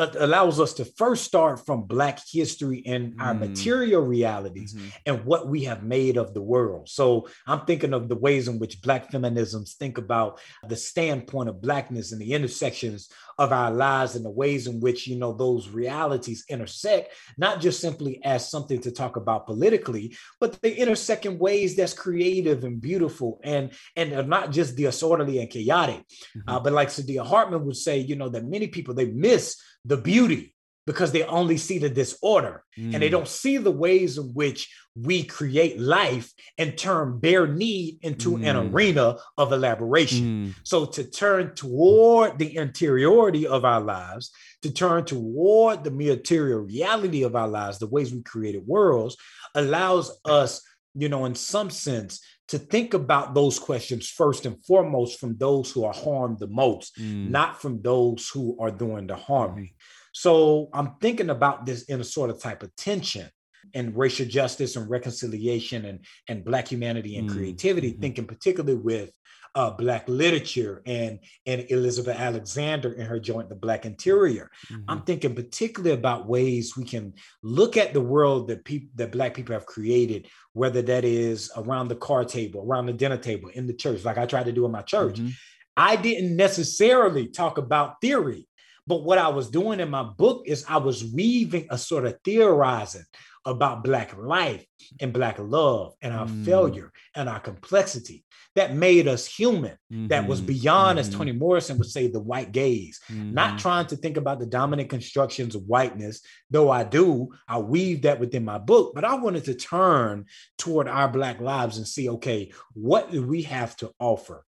[0.00, 3.40] allows us to first start from black history and our Mm.
[3.40, 4.92] material realities Mhm.
[5.06, 6.88] and what we have made of the world.
[6.88, 11.60] So I'm thinking of the ways in which Black feminisms think about the standpoint of
[11.60, 13.08] Blackness and the intersections
[13.40, 17.80] of our lives and the ways in which, you know, those realities intersect, not just
[17.80, 22.82] simply as something to talk about politically, but they intersect in ways that's creative and
[22.82, 26.04] beautiful and, and are not just disorderly and chaotic.
[26.46, 29.96] Uh, but like Saidiya Hartman would say, you know, that many people, they miss the
[29.96, 30.54] beauty
[30.86, 33.10] because they only see the disorder and they Mm.
[33.12, 38.42] don't see the ways in which we create life and turn bare need into an
[38.56, 38.72] Mm.
[38.72, 40.24] arena of elaboration.
[40.48, 40.54] Mm.
[40.64, 44.30] So to turn toward the interiority of our lives,
[44.62, 49.16] to turn toward the material reality of our lives, the ways we created worlds,
[49.54, 50.62] allows us,
[50.94, 55.70] you know, in some sense, to think about those questions first and foremost from those
[55.70, 57.30] who are harmed the most, Mm.
[57.30, 59.70] not from those who are doing the harming.
[60.12, 63.28] So I'm thinking about this in a sort of type of tension
[63.74, 68.00] and racial justice and reconciliation and, and Black humanity and Mm, creativity, mhm.
[68.00, 69.10] thinking particularly with
[69.56, 74.48] uh, Black literature and, and Elizabeth Alexander in her joint, The Black Interior.
[74.70, 74.84] Mhm.
[74.88, 79.34] I'm thinking particularly about ways we can look at the world that people that Black
[79.34, 83.66] people have created, whether that is around the car table, around the dinner table, in
[83.66, 85.16] the church, like I tried to do in my church.
[85.18, 85.32] Mhm.
[85.76, 88.46] I didn't necessarily talk about theory,
[88.90, 92.18] but what I was doing in my book is I was weaving a sort of
[92.24, 93.04] theorizing
[93.46, 94.66] about Black life
[95.00, 96.44] and Black love and our Mm.
[96.44, 98.24] failure and our complexity
[98.56, 99.76] that made us human,
[100.08, 100.46] that was Mhm.
[100.46, 101.16] beyond, as Mhm.
[101.16, 103.00] Toni Morrison would say, the white gaze.
[103.08, 103.58] Not Mhm.
[103.60, 108.18] trying to think about the dominant constructions of whiteness, though I do, I weave that
[108.20, 110.26] within my book, but I wanted to turn
[110.58, 114.44] toward our Black lives and see, okay, what do we have to offer?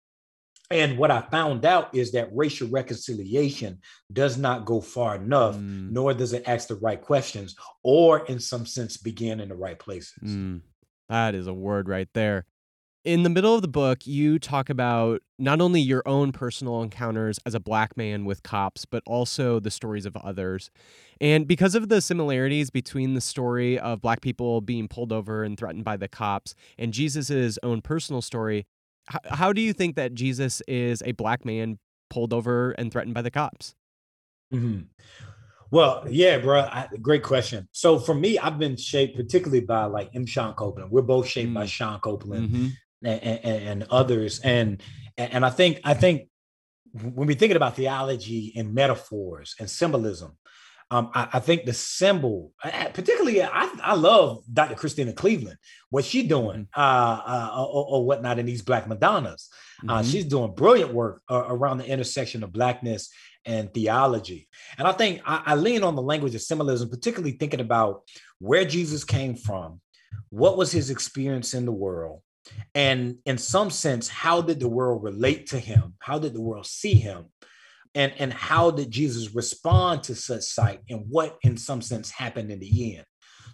[0.70, 3.78] And what I found out is that racial reconciliation
[4.12, 5.90] does not go far enough, Mm.
[5.92, 9.78] nor does it ask the right questions, or in some sense begin in the right
[9.78, 10.18] places.
[10.24, 10.62] Mm,
[11.08, 12.46] that is a word right there.
[13.04, 17.38] In the middle of the book, you talk about not only your own personal encounters
[17.46, 20.72] as a black man with cops, but also the stories of others.
[21.20, 25.56] And because of the similarities between the story of black people being pulled over and
[25.56, 28.66] threatened by the cops and Jesus's own personal story,
[29.08, 31.78] how, how do you think that Jesus is a black man
[32.10, 33.74] pulled over and threatened by the cops?
[34.52, 34.86] Mhm.
[35.72, 36.60] Well, yeah, bro.
[36.60, 37.68] I, great question.
[37.72, 40.24] So for me, I've been shaped particularly by like M.
[40.24, 40.90] Shawn Copeland.
[40.92, 41.68] We're both shaped by Mm.
[41.68, 42.70] Shawn Copeland Mhm.
[43.02, 44.38] and, and, and others.
[44.40, 44.80] And
[45.18, 46.28] and I think I think
[46.92, 50.36] when we're thinking about theology and metaphors and symbolism,
[50.90, 54.76] um, I, I, think the symbol, particularly, I, I love Dr.
[54.76, 55.58] Christena Cleveland,
[55.90, 56.80] what she's doing mm-hmm.
[56.80, 59.48] uh, uh, or, or, whatnot in these Black Madonnas.
[59.82, 60.10] Uh, mm-hmm.
[60.10, 63.10] she's doing brilliant work uh, around the intersection of Blackness
[63.44, 64.48] and theology.
[64.78, 68.02] And I think I, I lean on the language of symbolism, particularly thinking about
[68.38, 69.80] where Jesus came from,
[70.30, 72.22] what was his experience in the world,
[72.74, 75.94] and in some sense, how did the world relate to him?
[75.98, 77.26] How did the world see him?
[77.96, 82.52] And and how did jesus respond to such sight and what in some sense happened
[82.52, 83.04] in the end?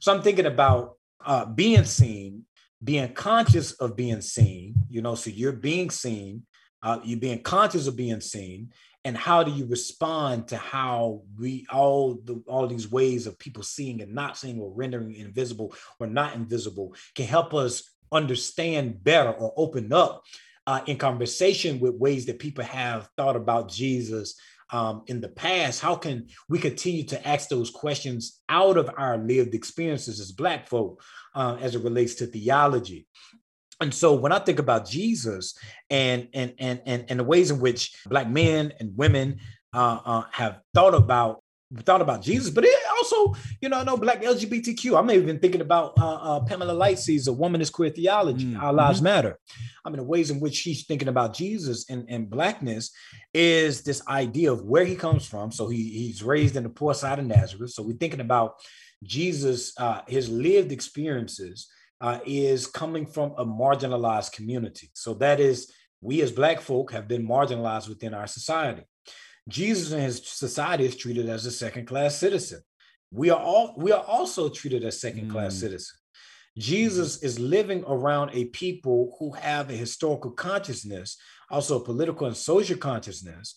[0.00, 2.44] So i'm thinking about uh, being seen
[2.84, 6.42] being conscious of being seen you know so you're being seen
[6.82, 8.72] uh, you're being conscious of being seen
[9.04, 13.62] and how do you respond to how we all the all these ways of people
[13.62, 19.30] seeing and not seeing or rendering invisible or not invisible can help us understand better
[19.30, 20.22] or open up
[20.66, 24.34] uh, in conversation with ways that people have thought about Jesus
[24.72, 29.18] um, in the past, how can we continue to ask those questions out of our
[29.18, 31.02] lived experiences as Black folk
[31.34, 33.06] uh, as it relates to theology?
[33.80, 35.58] And so when I think about Jesus
[35.90, 39.40] and and and and, and the ways in which Black men and women
[39.74, 41.41] uh, uh, have thought about
[41.80, 44.98] thought about Jesus, but it also, you know, I know black LGBTQ.
[44.98, 48.60] I'm even thinking about uh, uh, Pamela Lightsey's A Womanist Queer Theology, mm-hmm.
[48.60, 49.38] Our Lives Matter.
[49.84, 52.92] I mean, the ways in which she's thinking about Jesus and, and blackness
[53.34, 55.50] is this idea of where he comes from.
[55.50, 57.70] So he, he's raised in the poor side of Nazareth.
[57.70, 58.56] So we're thinking about
[59.02, 61.68] Jesus, uh, his lived experiences
[62.00, 64.90] uh, is coming from a marginalized community.
[64.92, 68.82] So that is, we as black folk have been marginalized within our society.
[69.48, 72.60] Jesus and his society is treated as a second class citizen.
[73.10, 75.60] We are all we are also treated as second class mm.
[75.60, 75.98] citizens.
[76.58, 81.16] Jesus is living around a people who have a historical consciousness,
[81.50, 83.54] also a political and social consciousness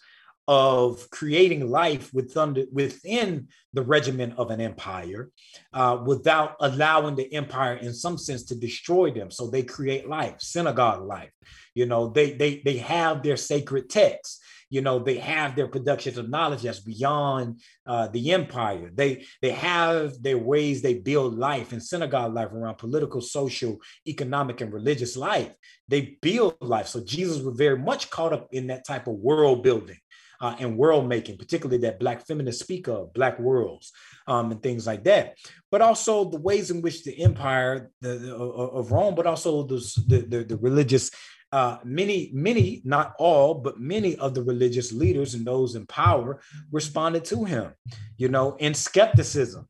[0.48, 5.32] of creating life within, within the regimen of an empire
[5.74, 10.36] uh, without allowing the empire in some sense to destroy them so they create life
[10.40, 11.32] synagogue life
[11.74, 16.18] you know they they they have their sacred texts you know they have their productions
[16.18, 18.92] of knowledge that's beyond uh, the empire.
[18.94, 24.62] They they have their ways they build life and synagogue life around political social economic
[24.62, 25.54] and religious life.
[25.88, 26.88] They build life.
[26.88, 29.98] So jesus was very much caught up in that type of world building
[30.42, 33.92] uh, and world making, particularly that Black feminists speak of, Black worlds,
[34.28, 35.36] um, and things like that.
[35.72, 39.78] But also the ways in which the empire the, the, of Rome, but also the,
[40.08, 41.12] the, the religious
[41.56, 46.42] uh, many, many, not all, but many of the religious leaders and those in power
[46.70, 47.72] responded to him,
[48.18, 49.66] you know, in skepticism,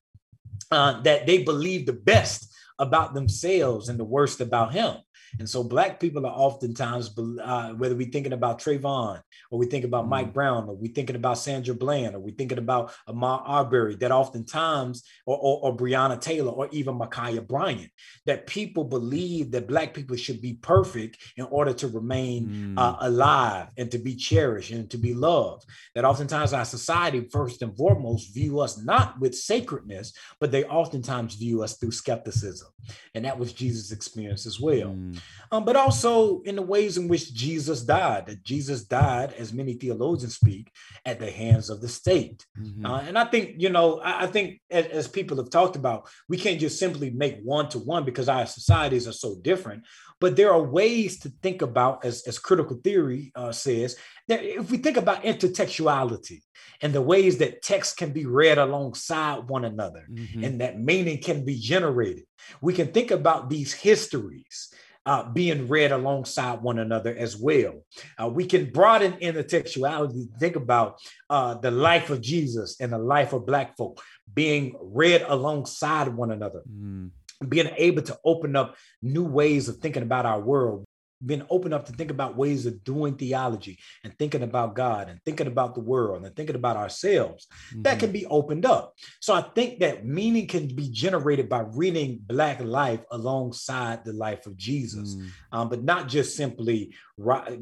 [0.72, 4.96] uh, that they believed the best about themselves and the worst about him.
[5.40, 9.22] And so black people are oftentimes, uh, whether we're thinking about Trayvon
[9.52, 10.34] or we think about Mike mm-hmm.
[10.34, 15.04] Brown or we thinking about Sandra Bland or we thinking about Ahmaud Arbery, that oftentimes,
[15.26, 17.92] or, or, or Breonna Taylor or even Ma'Khia Bryant,
[18.26, 22.94] that people believe that black people should be perfect in order to remain uh, mm.
[22.94, 25.66] uh, alive and to be cherished and to be loved.
[25.96, 31.36] That oftentimes our society, first and foremost, view us not with sacredness, but they oftentimes
[31.36, 32.70] view us through skepticism.
[33.14, 34.90] And that was Jesus' experience as well.
[34.90, 35.20] Mm
[35.52, 38.28] um, but also in the ways in which Jesus died.
[38.28, 40.72] That Jesus died, as many theologians speak,
[41.06, 42.46] at the hands of the state.
[42.60, 42.86] Mm-hmm.
[42.86, 46.10] Uh, and I think, you know, I, I think as, as, people have talked about,
[46.28, 49.84] we can't just simply make one to one because our societies are so different.
[50.22, 54.72] But there are ways to think about, as, as critical theory uh, says, that if
[54.72, 56.42] we think about intertextuality
[56.82, 60.44] and the ways that text can be read alongside one another mm-hmm.
[60.44, 62.24] and that meaning can be generated,
[62.62, 64.74] we can think about these histories
[65.06, 67.84] uh, being read alongside one another as well.
[68.22, 73.34] Uh, we can broaden intertextuality, think about uh, the life of Jesus and the life
[73.34, 74.02] of Black folk
[74.34, 76.62] being read alongside one another.
[76.70, 77.12] Mm.
[77.48, 80.86] Being able to open up new ways of thinking about our world,
[81.24, 85.20] been open up to think about ways of doing theology and thinking about God and
[85.26, 87.84] thinking about the world and thinking about ourselves, mm-hmm.
[87.84, 88.94] that can be opened up.
[89.20, 94.46] So I think that meaning can be generated by reading Black life alongside the life
[94.46, 95.30] of Jesus, mm.
[95.52, 96.94] um, but not just simply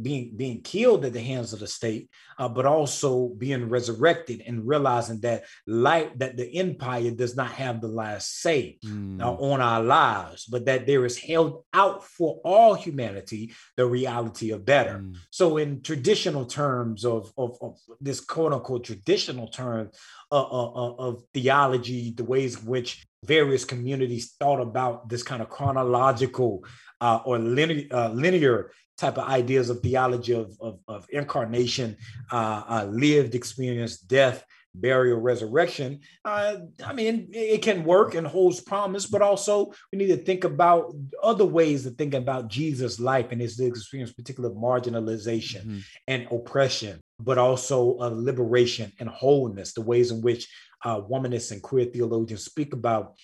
[0.02, 4.68] being being killed at the hands of the state, uh, but also being resurrected and
[4.68, 9.22] realizing that life that the empire does not have the last say mm.
[9.22, 13.43] uh, on our lives, but that there is held out for all humanity
[13.78, 15.00] the reality of better.
[15.00, 15.16] Mm.
[15.30, 19.92] So, in traditional terms of, of, of this quote unquote traditional term
[20.32, 25.42] uh, uh, uh, of theology, the ways in which various communities thought about this kind
[25.42, 26.64] of chronological
[27.02, 31.98] uh, or linear, uh, linear type of ideas of theology of, of, of incarnation,
[32.32, 36.00] uh, uh lived experience, death, burial, resurrection.
[36.26, 40.44] Uh, I mean, it can work and holds promise, but also we need to think
[40.44, 45.80] about other ways of thinking about Jesus' life and his experience, particular marginalization mm-hmm.
[46.08, 50.48] and oppression, but also uh, liberation and wholeness, the ways in which
[50.84, 53.16] uh, womanists and queer theologians speak about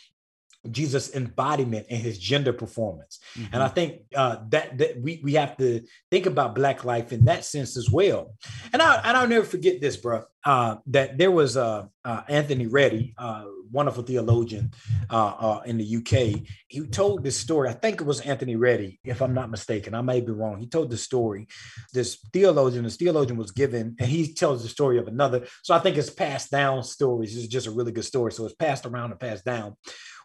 [0.70, 3.20] Jesus' embodiment and his gender performance.
[3.38, 3.54] Mm-hmm.
[3.54, 5.82] And I think uh, that that we we have to
[6.12, 8.36] think about Black life in that sense as well.
[8.74, 10.24] And I and I'll never forget this, bro.
[10.46, 14.72] Uh, that there was uh, uh Anthony Reddie, uh, wonderful theologian
[15.10, 16.42] uh, in the UK.
[16.68, 17.70] He told this story.
[17.70, 19.94] I think it was Anthony Reddie, if I'm not mistaken.
[19.94, 20.58] I may be wrong.
[20.58, 21.48] He told the story.
[21.94, 25.46] This theologian, this theologian was given, and he tells the story of another.
[25.62, 27.38] So I think it's passed down stories.
[27.38, 28.32] It's just a really good story.
[28.32, 29.76] So it's passed around and passed down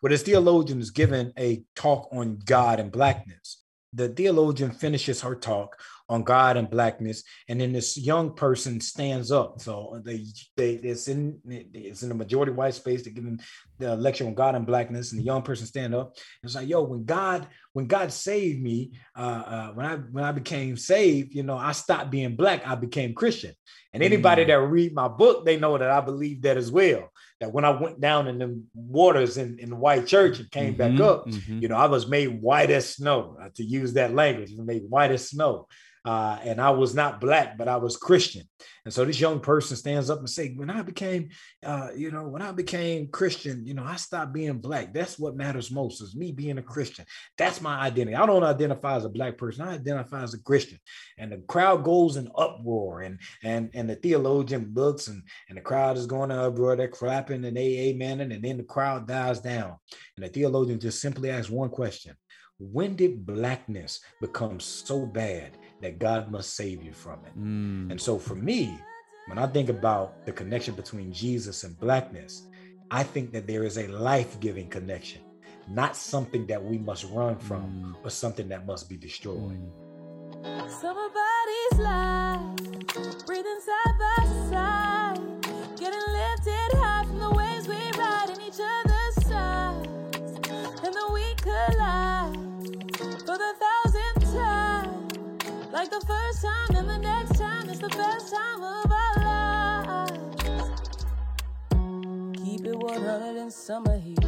[0.04, 3.63] but as theologian is given a talk on God and blackness.
[3.94, 5.76] The theologian finishes her talk
[6.08, 9.60] on God and blackness, and then this young person stands up.
[9.60, 10.24] So they,
[10.56, 11.40] they it's in
[11.72, 13.02] it's in the majority white space.
[13.02, 13.40] They're giving
[13.78, 16.16] the lecture on God and blackness, and the young person stand up.
[16.42, 20.32] It's like, yo, when God when God saved me, uh, uh, when I when I
[20.32, 22.66] became saved, you know, I stopped being black.
[22.66, 23.54] I became Christian.
[23.92, 24.48] And anybody mm.
[24.48, 27.10] that read my book, they know that I believe that as well.
[27.40, 30.74] That when I went down in the waters in, in the white church and came
[30.74, 31.58] mm-hmm, back up, mm-hmm.
[31.60, 33.36] you know, I was made white as snow.
[33.54, 35.66] To use that language, made white as snow
[36.04, 38.42] uh, and I was not black, but I was Christian.
[38.84, 41.30] And so this young person stands up and say, when I became,
[41.64, 44.92] uh, you know, when I became Christian, you know, I stopped being black.
[44.92, 47.06] That's what matters most is me being a Christian.
[47.38, 48.16] That's my identity.
[48.16, 49.66] I don't identify as a black person.
[49.66, 50.78] I identify as a Christian.
[51.16, 55.62] And the crowd goes in uproar and and and the theologian looks and, and the
[55.62, 56.76] crowd is going in uproar.
[56.76, 58.20] They're clapping and they amen.
[58.20, 59.76] And then the crowd dies down.
[60.16, 62.14] And the theologian just simply asks one question.
[62.58, 67.38] When did blackness become so bad that God must save you from it.
[67.38, 67.90] Mm.
[67.90, 68.78] And so for me,
[69.26, 72.46] when I think about the connection between Jesus and blackness,
[72.90, 75.20] I think that there is a life giving connection,
[75.68, 78.02] not something that we must run from, mm.
[78.02, 79.60] but something that must be destroyed.
[80.42, 80.70] Mm.
[80.70, 85.20] Somebody's life, breathing side by side,
[85.78, 86.13] getting
[95.84, 99.16] Like the first time and the next time is the best time of our
[100.00, 100.80] lives.
[102.42, 104.18] Keep it 100 in summer heat.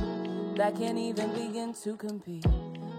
[0.57, 2.45] That can't even begin to compete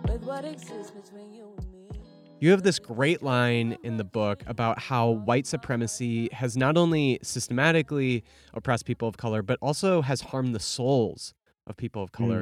[0.10, 2.02] with what exists between you and me.
[2.40, 7.20] You have this great line in the book about how white supremacy has not only
[7.22, 8.24] systematically
[8.56, 11.36] oppressed people of color, but also has harmed the souls
[11.68, 12.42] of people of color.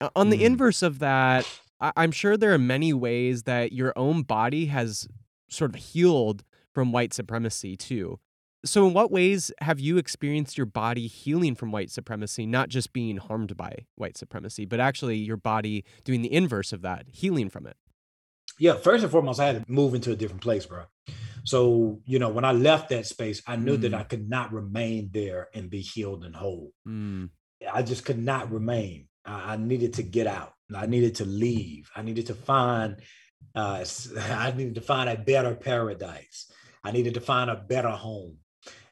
[0.00, 0.10] Mm.
[0.16, 0.46] On the mm.
[0.46, 1.46] inverse of that,
[1.80, 5.06] I'm sure there are many ways that your own body has
[5.54, 8.18] sort of healed from white supremacy too.
[8.64, 12.94] So, in what ways have you experienced your body healing from white supremacy, not just
[12.94, 17.50] being harmed by white supremacy, but actually your body doing the inverse of that, healing
[17.50, 17.76] from it?
[18.58, 20.84] Yeah, first and foremost, I had to move into a different place, bro.
[21.44, 23.82] So, you know, when I left that space, I knew mm.
[23.82, 26.72] that I could not remain there and be healed and whole.
[26.88, 27.28] Mm.
[27.70, 29.08] I just could not remain.
[29.26, 30.54] I, I needed to get out.
[30.74, 31.90] I needed to leave.
[31.94, 32.96] I needed to find
[33.54, 33.84] uh,
[34.30, 36.50] I needed to find a better paradise.
[36.82, 38.38] I needed to find a better home.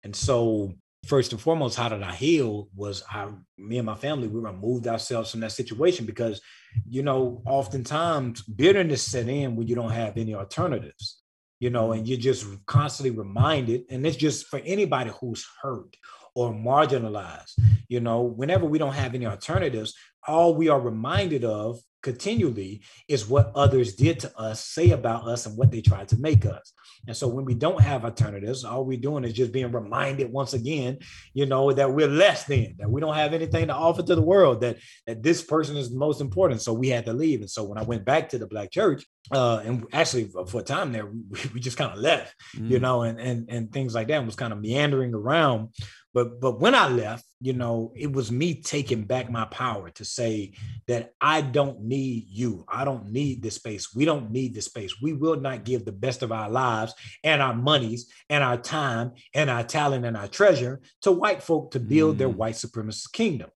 [0.05, 0.73] And so,
[1.07, 2.69] first and foremost, how did I heal?
[2.75, 3.29] Was I,
[3.59, 6.41] me and my family, we removed ourselves from that situation because,
[6.89, 11.23] you know, oftentimes bitterness set in when you don't have any alternatives,
[11.61, 13.83] you know, and you're just constantly reminded.
[13.91, 15.97] And it's just for anybody who's hurt
[16.35, 17.59] or marginalized,
[17.89, 19.95] you know, whenever we don't have any alternatives,
[20.26, 25.47] all we are reminded of continually is what others did to us, say about us,
[25.47, 26.72] and what they tried to make us.
[27.07, 30.53] And so when we don't have alternatives, all we're doing is just being reminded once
[30.53, 30.99] again,
[31.35, 34.22] you know, that we're less than, that we don't have anything to offer to the
[34.22, 36.61] world, that that this person is the most important.
[36.61, 37.41] So we had to leave.
[37.41, 40.64] And so when I went back to the black church, uh, and actually for a
[40.64, 42.70] time there, we, we just kind of left, mm.
[42.70, 45.70] you know, and and and things like that and was kind of meandering around.
[46.15, 50.05] But but when I left, you know, it was me taking back my power to
[50.05, 50.53] say
[50.87, 52.65] that I don't need you.
[52.69, 53.95] I don't need this space.
[53.95, 55.01] We don't need this space.
[55.01, 56.95] We will not give the best of our lives
[57.25, 61.71] and our monies and our time and our talent and our treasure to white folk
[61.73, 62.19] to build mm.
[62.19, 63.51] their white supremacist kingdom.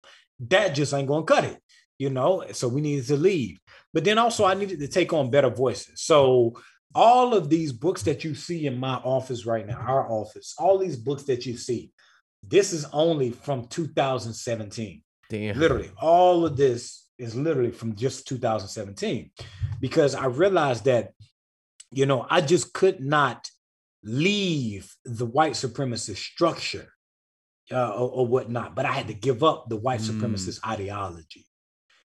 [0.48, 1.58] That just ain't gonna cut it,
[1.98, 2.44] you know.
[2.52, 3.60] So we needed to leave.
[3.92, 6.02] But then also I needed to take on better voices.
[6.02, 6.54] So
[6.94, 10.78] all of these books that you see in my office right now, our office, all
[10.78, 11.92] these books that you see,
[12.48, 15.02] this is only from 2017.
[15.28, 15.58] Damn.
[15.58, 19.30] Literally, all of this is literally from just 2017
[19.80, 21.12] because I realized that,
[21.90, 23.48] you know, I just could not
[24.04, 26.92] leave the white supremacist structure
[27.72, 30.10] uh, or, or, whatnot, but I had to give up the white mm.
[30.10, 31.44] supremacist ideology.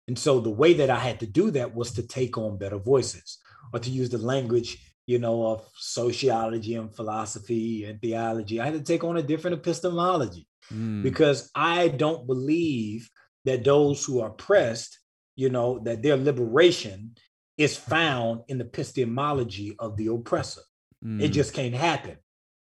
[0.08, 2.80] And so the way that I had to do that was to take on better
[2.80, 3.38] voices
[3.72, 8.60] or to use the language, you know, of sociology and philosophy and theology.
[8.60, 11.04] I had to take on a different epistemology mm.
[11.04, 13.10] because I don't believe
[13.46, 15.00] that those who are oppressed,
[15.36, 17.16] you know, that their liberation
[17.58, 20.62] is found in the epistemology of the oppressor.
[21.04, 21.22] Mm.
[21.22, 22.18] It just can't happen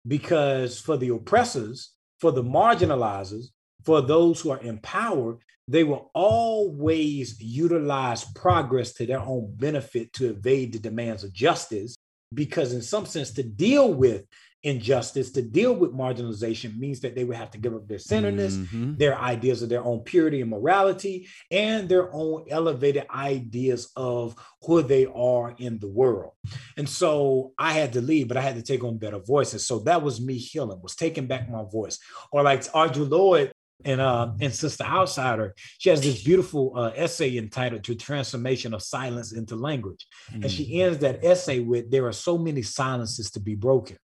[0.06, 3.48] because for the oppressors, for the marginalizers,
[3.84, 10.14] for those who are in power, they will always utilize progress to their own benefit
[10.14, 11.96] to evade the demands of justice.
[12.34, 14.26] Because, in some sense, to deal with
[14.64, 18.56] injustice, to deal with marginalization means that they would have to give up their centeredness,
[18.56, 18.96] mm-hmm.
[18.98, 24.82] their ideas of their own purity and morality, and their own elevated ideas of who
[24.82, 26.32] they are in the world.
[26.76, 29.66] And so I had to leave, but I had to take on better voices.
[29.66, 32.00] So that was me healing, was taking back my voice.
[32.32, 33.54] Or like Audre Lorde
[33.86, 38.82] and uh and sister outsider she has this beautiful uh, essay entitled to transformation of
[38.82, 40.42] silence into language mm.
[40.42, 40.82] and she mm.
[40.82, 43.98] ends that essay with there are so many silences to be broken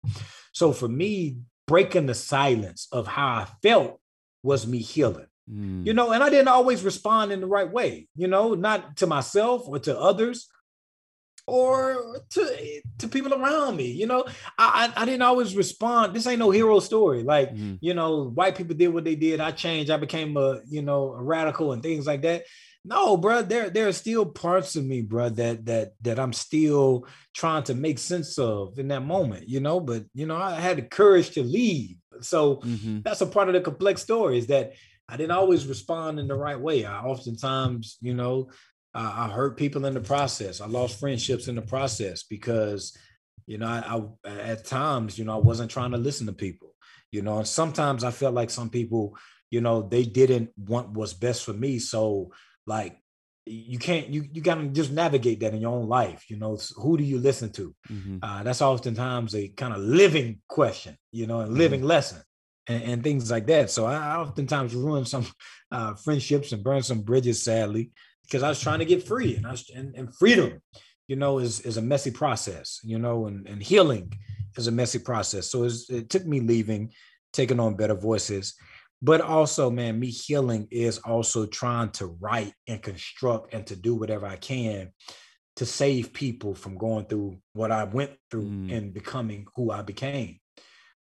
[0.53, 4.01] so for me, breaking the silence of how I felt
[4.43, 5.27] was me healing.
[5.51, 5.87] Mm.
[5.87, 9.07] You know, and I didn't always respond in the right way, you know, not to
[9.07, 10.49] myself or to others
[11.51, 13.91] or to to people around me.
[13.91, 14.25] You know,
[14.57, 16.15] I I, I didn't always respond.
[16.15, 17.25] This ain't no hero story.
[17.25, 17.79] Like, mm.
[17.81, 19.41] you know, white people did what they did.
[19.41, 19.91] I changed.
[19.91, 22.45] I became a, you know, a radical and things like that.
[22.85, 27.07] No, bro, there there are still parts of me, bro, that that that I'm still
[27.35, 29.81] trying to make sense of in that moment, you know.
[29.81, 31.97] But you know, I had the courage to leave.
[32.21, 33.01] So mm-hmm.
[33.03, 34.73] that's a part of the complex story is that
[35.09, 36.85] I didn't always respond in the right way.
[36.85, 38.51] I oftentimes, you know,
[38.95, 40.61] I, I hurt people in the process.
[40.61, 42.97] I lost friendships in the process because,
[43.47, 46.75] you know, I, I at times, you know, I wasn't trying to listen to people.
[47.13, 49.17] You know, and sometimes I felt like some people,
[49.51, 51.81] you know, they didn't want what's best for me.
[51.81, 52.31] So
[52.67, 53.01] like
[53.47, 56.97] you can't you you gotta just navigate that in your own life you know who
[56.97, 58.19] do you listen to mm-hmm.
[58.23, 61.89] uh, that's oftentimes a kind of living question you know and living mm-hmm.
[61.89, 62.23] lesson
[62.69, 65.27] and, and, things like that so i oftentimes ruin some
[65.73, 67.91] uh, friendships and burn some bridges sadly
[68.25, 70.61] because i was trying to get free and, I was, and, and freedom
[71.09, 74.13] you know is is a messy process you know and, and healing
[74.57, 75.51] is a messy process.
[75.51, 76.93] So it took me leaving
[77.33, 78.55] taking on better voices.
[79.03, 83.95] But also man me healing is also trying to write and construct and to do
[83.95, 84.93] whatever i can
[85.57, 88.77] to save people from going through what i went through mm.
[88.77, 90.39] and becoming who i became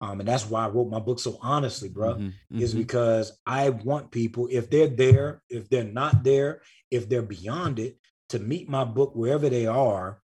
[0.03, 2.61] um, and that's why i wrote my book so honestly bro mm-hmm, mm-hmm.
[2.61, 7.79] is because i want people if they're there if they're not there if they're beyond
[7.79, 7.97] it
[8.29, 10.21] to meet my book wherever they are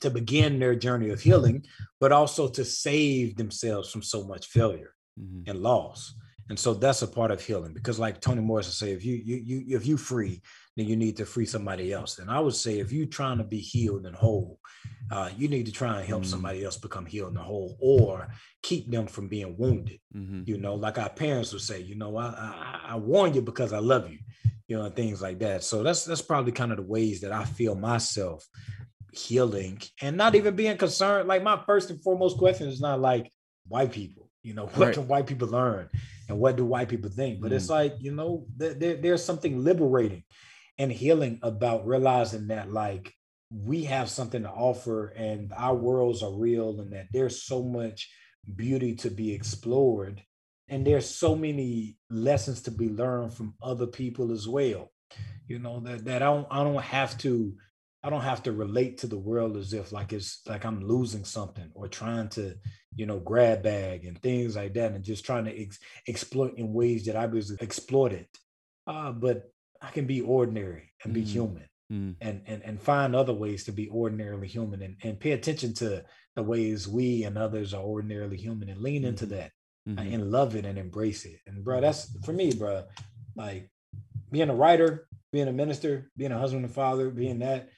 [0.00, 1.64] to begin their journey of healing
[2.00, 5.48] but also to save themselves from so much failure mm-hmm.
[5.48, 6.14] and loss
[6.48, 9.36] and so that's a part of healing because like Toni Morrison say, if you, you,
[9.36, 10.42] you, if you free,
[10.76, 12.18] then you need to free somebody else.
[12.18, 14.58] And I would say, if you're trying to be healed and whole,
[15.10, 16.30] uh, you need to try and help mm-hmm.
[16.30, 18.28] somebody else become healed and whole or
[18.62, 19.98] keep them from being wounded.
[20.16, 20.42] Mm-hmm.
[20.46, 23.72] You know, like our parents would say, you know, I, I, I warn you because
[23.72, 24.18] I love you,
[24.66, 25.62] you know, and things like that.
[25.62, 28.46] So that's, that's probably kind of the ways that I feel myself
[29.12, 31.28] healing and not even being concerned.
[31.28, 33.30] Like my first and foremost question is not like
[33.68, 34.94] white people, you know, what right.
[34.94, 35.90] can white people learn?
[36.28, 37.54] and what do white people think but mm.
[37.54, 40.22] it's like you know there, there's something liberating
[40.82, 43.14] and healing about realizing that like
[43.50, 48.10] we have something to offer and our worlds are real and that there's so much
[48.56, 50.22] beauty to be explored
[50.68, 54.90] and there's so many lessons to be learned from other people as well
[55.46, 57.54] you know that that I don't I don't have to
[58.02, 61.24] I don't have to relate to the world as if like it's like I'm losing
[61.24, 62.56] something or trying to,
[62.96, 65.78] you know, grab bag and things like that, and just trying to ex-
[66.08, 68.26] exploit in ways that I was exploited.
[68.88, 69.51] Uh, but
[69.82, 71.26] I can be ordinary and be mm.
[71.26, 72.14] human, mm.
[72.20, 76.04] and and and find other ways to be ordinarily human, and and pay attention to
[76.36, 79.08] the ways we and others are ordinarily human, and lean mm-hmm.
[79.08, 79.50] into that,
[79.88, 79.98] mm-hmm.
[79.98, 81.40] and love it and embrace it.
[81.46, 82.84] And bro, that's for me, bro.
[83.34, 83.70] Like
[84.30, 87.68] being a writer, being a minister, being a husband and father, being that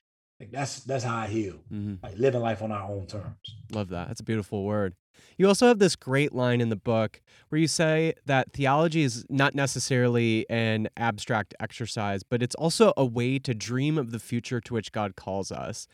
[0.40, 1.60] like that's that's how I heal.
[1.72, 1.94] Mm-hmm.
[2.02, 3.36] Like living life on our own terms.
[3.70, 4.08] Love that.
[4.08, 4.94] That's a beautiful word.
[5.36, 9.24] You also have this great line in the book where you say that theology is
[9.28, 14.60] not necessarily an abstract exercise, but it's also a way to dream of the future
[14.60, 15.86] to which God calls us.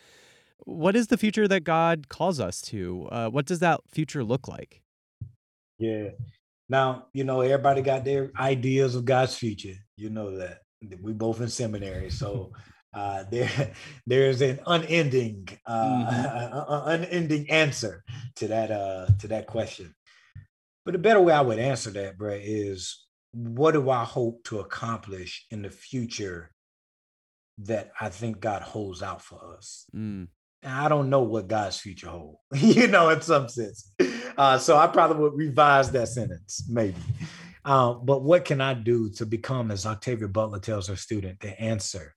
[0.64, 3.09] What is the future that God calls us to?
[3.11, 4.82] Uh, what does that future look like?
[5.78, 6.11] Yeah,
[6.68, 9.76] Now, you know, everybody got their ideas of God's future.
[9.97, 10.62] You know that.
[11.03, 12.11] We both in seminary.
[12.11, 12.53] So
[12.93, 13.49] uh, there,
[14.07, 16.64] there's an unending, uh, Mhm.
[16.86, 18.05] unending answer
[18.36, 19.95] to that, uh, to that question.
[20.84, 24.61] But the better way I would answer that, bro, is what do I hope to
[24.61, 26.51] accomplish in the future
[27.59, 29.84] that I think God holds out for us?
[29.95, 30.28] Mm.
[30.62, 33.93] And I don't know what God's future holds, you know, in some sense.
[34.36, 36.97] Uh, so I probably would revise that sentence, maybe.
[37.64, 41.59] Um, but what can I do to become, as Octavia Butler tells her student, the
[41.61, 42.14] answer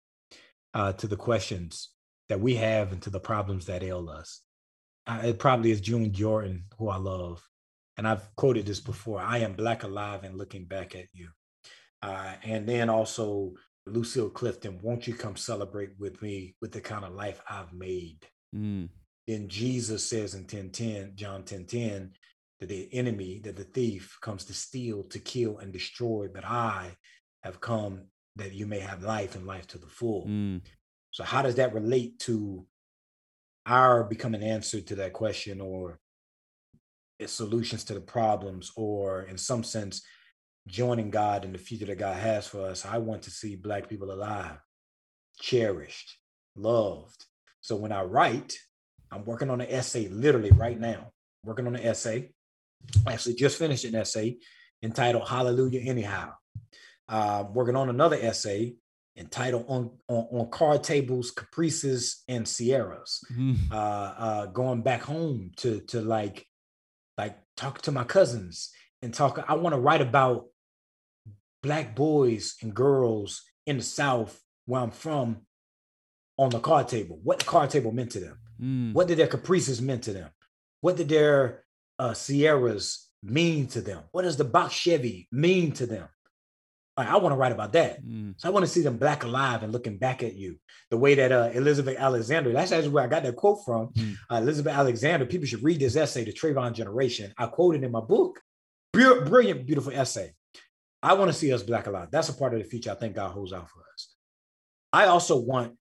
[0.74, 1.89] uh, to the questions
[2.30, 4.41] that we have and to the problems that ail us?
[5.05, 7.41] Uh, it probably is June Jordan, who I love.
[7.97, 11.30] And I've quoted this before I am black alive and looking back at you.
[12.01, 13.53] Uh, and then also
[13.86, 18.26] Lucille Clifton, won't you come celebrate with me with the kind of life I've made?
[18.55, 18.89] Mm.
[19.28, 22.11] then Jesus says in 10:10, John 10:10,
[22.59, 26.95] that the enemy, that the thief comes to steal, to kill, and destroy, but I
[27.41, 28.05] have come
[28.36, 30.25] that you may have life and life to the full.
[30.27, 30.61] Mm.
[31.11, 32.65] So, how does that relate to
[33.65, 35.99] our becoming answer to that question or
[37.19, 40.01] its solutions to the problems, or in some sense,
[40.67, 42.86] joining God in the future that God has for us?
[42.86, 44.57] I want to see Black people alive,
[45.39, 46.17] cherished,
[46.55, 47.25] loved.
[47.61, 48.57] So, when I write,
[49.11, 51.11] I'm working on an essay literally right now,
[51.43, 52.31] working on an essay.
[53.07, 54.38] I actually just finished an essay
[54.81, 56.34] entitled Hallelujah Anyhow.
[57.09, 58.75] Uh, working on another essay
[59.17, 63.19] entitled on, on, on card tables, caprices, and sierras.
[63.31, 63.71] Mm.
[63.71, 66.45] Uh, uh, going back home to to like
[67.17, 69.43] like talk to my cousins and talk.
[69.47, 70.45] I want to write about
[71.61, 75.41] black boys and girls in the South where I'm from
[76.37, 77.19] on the card table.
[77.23, 78.39] What the card table meant to them.
[78.61, 78.93] Mm.
[78.93, 80.29] What did their caprices mean to them?
[80.81, 81.63] What did their
[81.99, 84.03] uh, Sierras mean to them?
[84.11, 86.07] What does the box Chevy mean to them?
[86.95, 88.05] Like, I want to write about that.
[88.05, 88.35] Mm.
[88.37, 90.59] So I want to see them black alive and looking back at you
[90.91, 93.87] the way that uh, Elizabeth Alexander, that's actually where I got that quote from.
[93.93, 94.15] Mm.
[94.31, 97.33] Uh, Elizabeth Alexander, people should read this essay, The Trayvon Generation.
[97.37, 98.39] I quoted in my book.
[98.93, 100.33] Brilliant, beautiful essay.
[101.01, 102.09] I want to see us black alive.
[102.11, 104.13] That's a part of the future I think God holds out for us.
[104.93, 105.73] I also want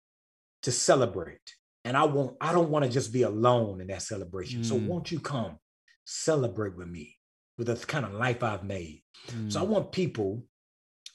[0.63, 1.41] to celebrate.
[1.83, 4.63] And I won't, I don't want to just be alone in that celebration.
[4.63, 4.85] So Mm.
[4.87, 5.57] won't you come
[6.05, 7.17] celebrate with me
[7.57, 9.03] with the kind of life I've made?
[9.49, 9.67] So I Mm.
[9.67, 10.43] want people,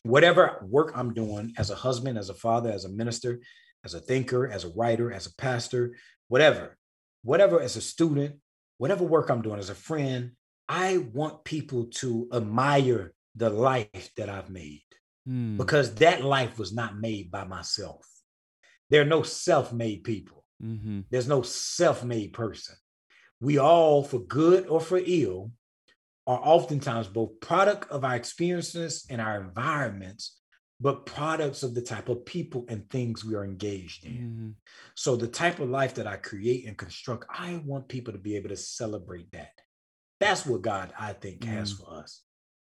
[0.06, 3.40] whatever work I'm doing as a husband, as a father, as a minister,
[3.84, 5.96] as a thinker, as a writer, as a pastor,
[6.28, 6.76] whatever,
[7.22, 8.36] whatever, as a student,
[8.78, 10.32] whatever work I'm doing as a friend,
[10.68, 14.82] I want people to admire the life that I've made
[15.28, 15.56] Mm.
[15.56, 18.06] because that life was not made by myself.
[18.90, 20.44] There are no self made people.
[20.62, 21.04] Mhm.
[21.10, 22.76] There's no self made person.
[23.40, 25.50] We all, for good or for ill,
[26.26, 30.40] are oftentimes both product of our experiences and our environments,
[30.80, 34.12] but products of the type of people and things we are engaged in.
[34.12, 34.54] Mhm.
[34.94, 38.36] So, the type of life that I create and construct, I want people to be
[38.36, 39.52] able to celebrate that.
[40.20, 42.22] That's what God, I think, has for us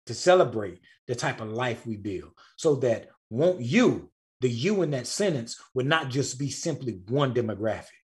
[0.07, 4.91] to celebrate the type of life we build so that won't you, the you in
[4.91, 7.96] that sentence, would not just be simply one demographic,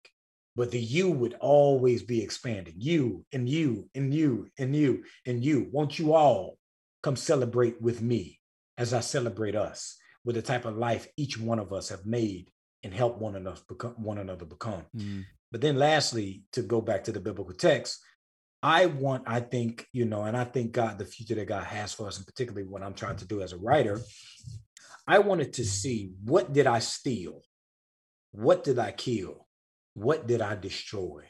[0.54, 2.74] but the you would always be expanding.
[2.76, 5.68] You and you and you and you and you.
[5.72, 6.58] Won't you all
[7.02, 8.38] come celebrate with me
[8.78, 12.50] as I celebrate us with the type of life each one of us have made
[12.82, 14.84] and help one another become one another become.
[14.96, 15.24] Mm.
[15.50, 18.00] But then lastly, to go back to the biblical text,
[18.62, 21.92] I want, I think, you know, and I think God, the future that God has
[21.92, 24.00] for us, and particularly what I'm trying to do as a writer,
[25.06, 27.42] I wanted to see what did I steal?
[28.30, 29.41] What did I kill?
[29.94, 31.24] What did I destroy?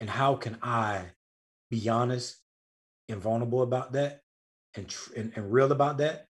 [0.00, 1.06] And how can I
[1.70, 2.36] be honest
[3.08, 4.20] and vulnerable about that
[4.74, 6.26] and, tr- and, and real about that?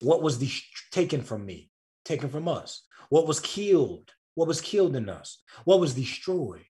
[0.00, 0.50] What was the
[0.92, 1.70] taken from me,
[2.04, 2.84] taken from us?
[3.10, 4.10] What was killed?
[4.34, 5.42] What was killed in us?
[5.64, 6.64] What was destroyed?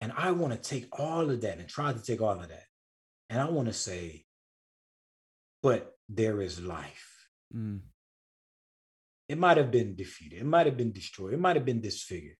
[0.00, 2.64] And I want to take all of that and try to take all of that.
[3.28, 4.24] And I want to say,
[5.62, 7.26] but there is life.
[7.54, 7.80] Mm.
[9.28, 12.36] It might have been defeated, it might have been destroyed, it might have been disfigured,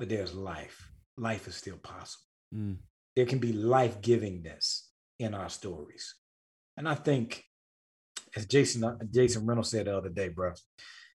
[0.00, 0.90] but there's life.
[1.18, 2.24] Life is still possible.
[2.54, 2.78] Mm.
[3.14, 4.86] There can be life givingness
[5.18, 6.14] in our stories.
[6.78, 7.44] And I think,
[8.34, 10.54] as Jason, uh, Jason Reynolds said the other day, bro,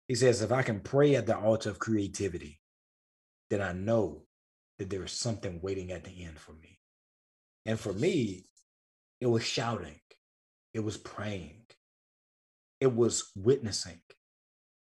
[0.07, 2.61] he says, if I can pray at the altar of creativity,
[3.49, 4.25] then I know
[4.79, 6.79] that there is something waiting at the end for me.
[7.65, 8.45] And for me,
[9.19, 10.01] it was shouting,
[10.75, 11.63] it was praying,
[12.81, 14.03] it was witnessing,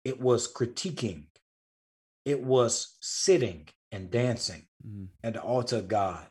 [0.06, 1.26] it was critiquing,
[2.24, 5.10] it was sitting and dancing Mm.
[5.24, 6.30] at the altar of God,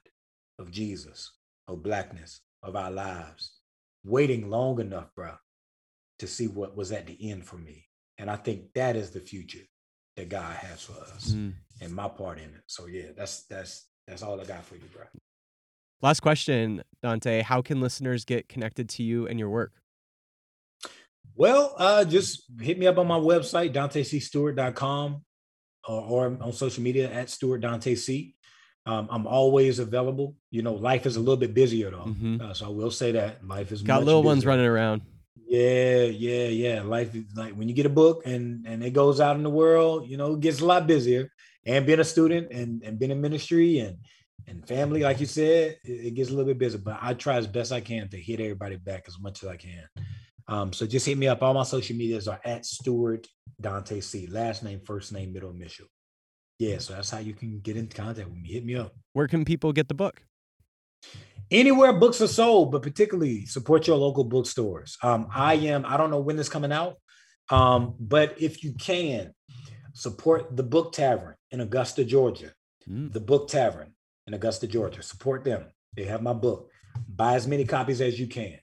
[0.59, 1.33] of Jesus,
[1.67, 3.59] of blackness, of our lives,
[4.05, 5.37] waiting long enough, bro,
[6.19, 7.87] to see what was at the end for me.
[8.17, 9.65] And I think that is the future
[10.17, 11.55] that God has for us Mm.
[11.81, 12.63] and my part in it.
[12.67, 15.05] So yeah, that's that's that's all I got for you, bro.
[16.01, 17.43] Last question, Dante.
[17.43, 19.73] How can listeners get connected to you and your work?
[21.35, 25.25] Well, uh, just hit me up on my website, DanteCStewart.com,
[25.89, 28.35] or, or on social media at Stewart Dante C.
[28.87, 30.35] Um, I'm always available.
[30.51, 32.41] You know, life is a little bit busier though, Mhm.
[32.41, 35.03] uh, so I will say that life is Got little ones running around.
[35.47, 36.83] Yeah, yeah, yeah.
[36.83, 39.51] Life is like when you get a book and and it goes out in the
[39.51, 41.31] world, you know, it gets a lot busier.
[41.67, 43.97] And being a student and and being in ministry and
[44.47, 46.79] and family, like you said, it, it gets a little bit busy.
[46.79, 49.57] But I try as best I can to hit everybody back as much as I
[49.57, 49.85] can.
[50.49, 51.43] Um, so just hit me up.
[51.43, 53.27] All my social medias are at Stewart
[53.61, 54.27] Dante C.
[54.27, 55.87] Last name, first name, middle initial.
[56.59, 58.53] Yeah, so that's how you can get in contact with me.
[58.53, 58.95] Hit me up.
[59.13, 60.23] Where can people get the book?
[61.51, 64.97] anywhere books are sold, but particularly support your local bookstores.
[65.03, 66.97] Um, I am, I don't know when it's coming out,
[67.51, 69.33] um, but if you can,
[69.95, 72.53] support the Book Tavern in Augusta, Georgia.
[72.89, 73.13] Mm.
[73.13, 73.95] The Book Tavern
[74.27, 75.03] in Augusta, Georgia.
[75.03, 75.67] Support them.
[75.97, 76.71] They have my book.
[77.09, 78.59] Buy as many copies as you can.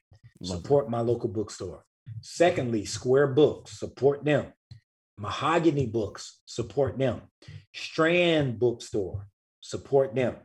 [0.46, 1.84] Support my local bookstore.
[2.22, 4.54] Secondly, Square Books, support them.
[5.18, 7.22] Mahogany Books, support them.
[7.74, 9.28] Strand Bookstore,
[9.62, 10.36] support them.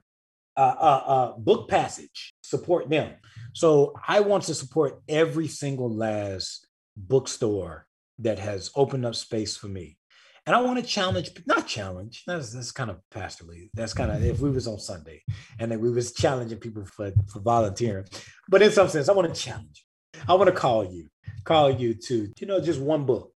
[0.57, 3.15] Uh, uh, uh, Book Passage, support them.
[3.53, 7.87] So I want to support every single last bookstore
[8.19, 9.97] that has opened up space for me.
[10.47, 13.71] And I want to challenge, not challenge, that's, that's kind of pastorly.
[13.75, 15.23] That's kind of if we was on Sunday
[15.59, 18.07] and then we was challenging people for, for volunteering.
[18.49, 19.85] But in some sense, I want to challenge.
[20.29, 21.09] I want to call you,
[21.45, 23.33] call you to, you know, just one book.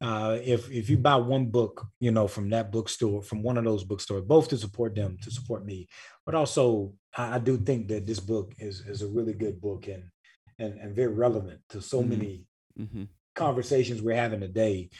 [0.00, 3.64] Uh, if if you buy one book, you know, from that bookstore, from one of
[3.64, 5.86] those bookstores, both to support them, to support me,
[6.26, 9.86] but also I, I do think that this book is is a really good book
[9.86, 10.04] and
[10.58, 12.08] and and very relevant to so Mhm.
[12.08, 12.46] many
[12.76, 13.04] hmm
[13.34, 14.90] conversations we're having today.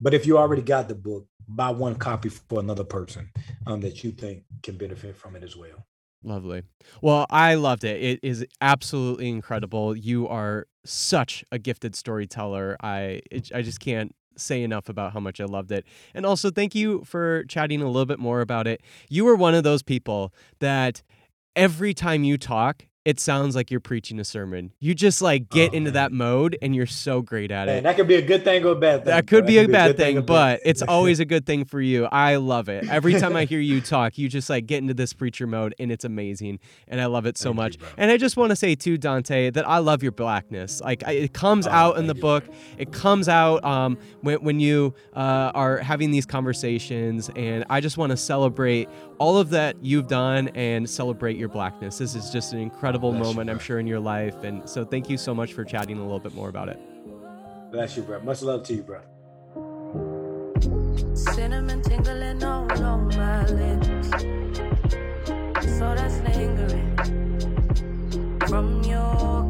[0.00, 3.30] But if you already got the book, buy one copy for another person
[3.66, 5.86] um, that you think can benefit from it as well.
[6.22, 6.62] Lovely.
[7.00, 8.02] Well, I loved it.
[8.02, 9.96] It is absolutely incredible.
[9.96, 12.76] You are such a gifted storyteller.
[12.82, 13.22] I
[13.54, 15.86] I just can't say enough about how much I loved it.
[16.14, 18.82] And also thank you for chatting a little bit more about it.
[19.08, 21.02] You were one of those people that
[21.56, 24.72] every time you talk, it sounds like you're preaching a sermon.
[24.78, 25.94] You just like get Oh, into man.
[25.94, 27.82] that mode and you're so great at And it.
[27.84, 29.04] that could be a good thing or a bad thing.
[29.06, 29.38] That bro.
[29.38, 30.70] could be a bad good thing, bad but thing.
[30.70, 32.04] it's always a good thing for you.
[32.04, 32.86] I love it.
[32.90, 35.90] Every time I hear you talk, you just like get into this preacher mode and
[35.90, 36.58] it's amazing.
[36.88, 37.78] And I love it so Thank much.
[37.78, 37.88] bro.
[37.96, 40.82] and I just want to say too, Dante, that I love your blackness.
[40.82, 42.20] Like I, it comes Oh, out in the you.
[42.20, 42.44] book.
[42.76, 47.30] It comes out um, when, when you uh, are having these conversations.
[47.34, 48.88] And I just want to celebrate
[49.20, 51.98] all of that you've done and celebrate your blackness.
[51.98, 54.42] This is just an incredible Bless you, moment, I'm sure, in your life.
[54.44, 56.80] And so thank you so much for chatting a little bit more about it.
[57.70, 58.20] Bless you, bro.
[58.20, 59.02] Much love to you, bro.
[61.14, 64.08] Cinnamon tingling all on my lips.
[65.78, 66.96] So that's lingering
[68.48, 69.49] from your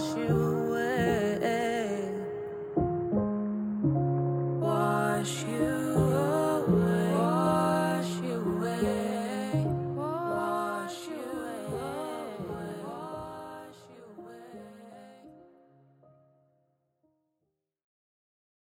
[0.00, 0.49] You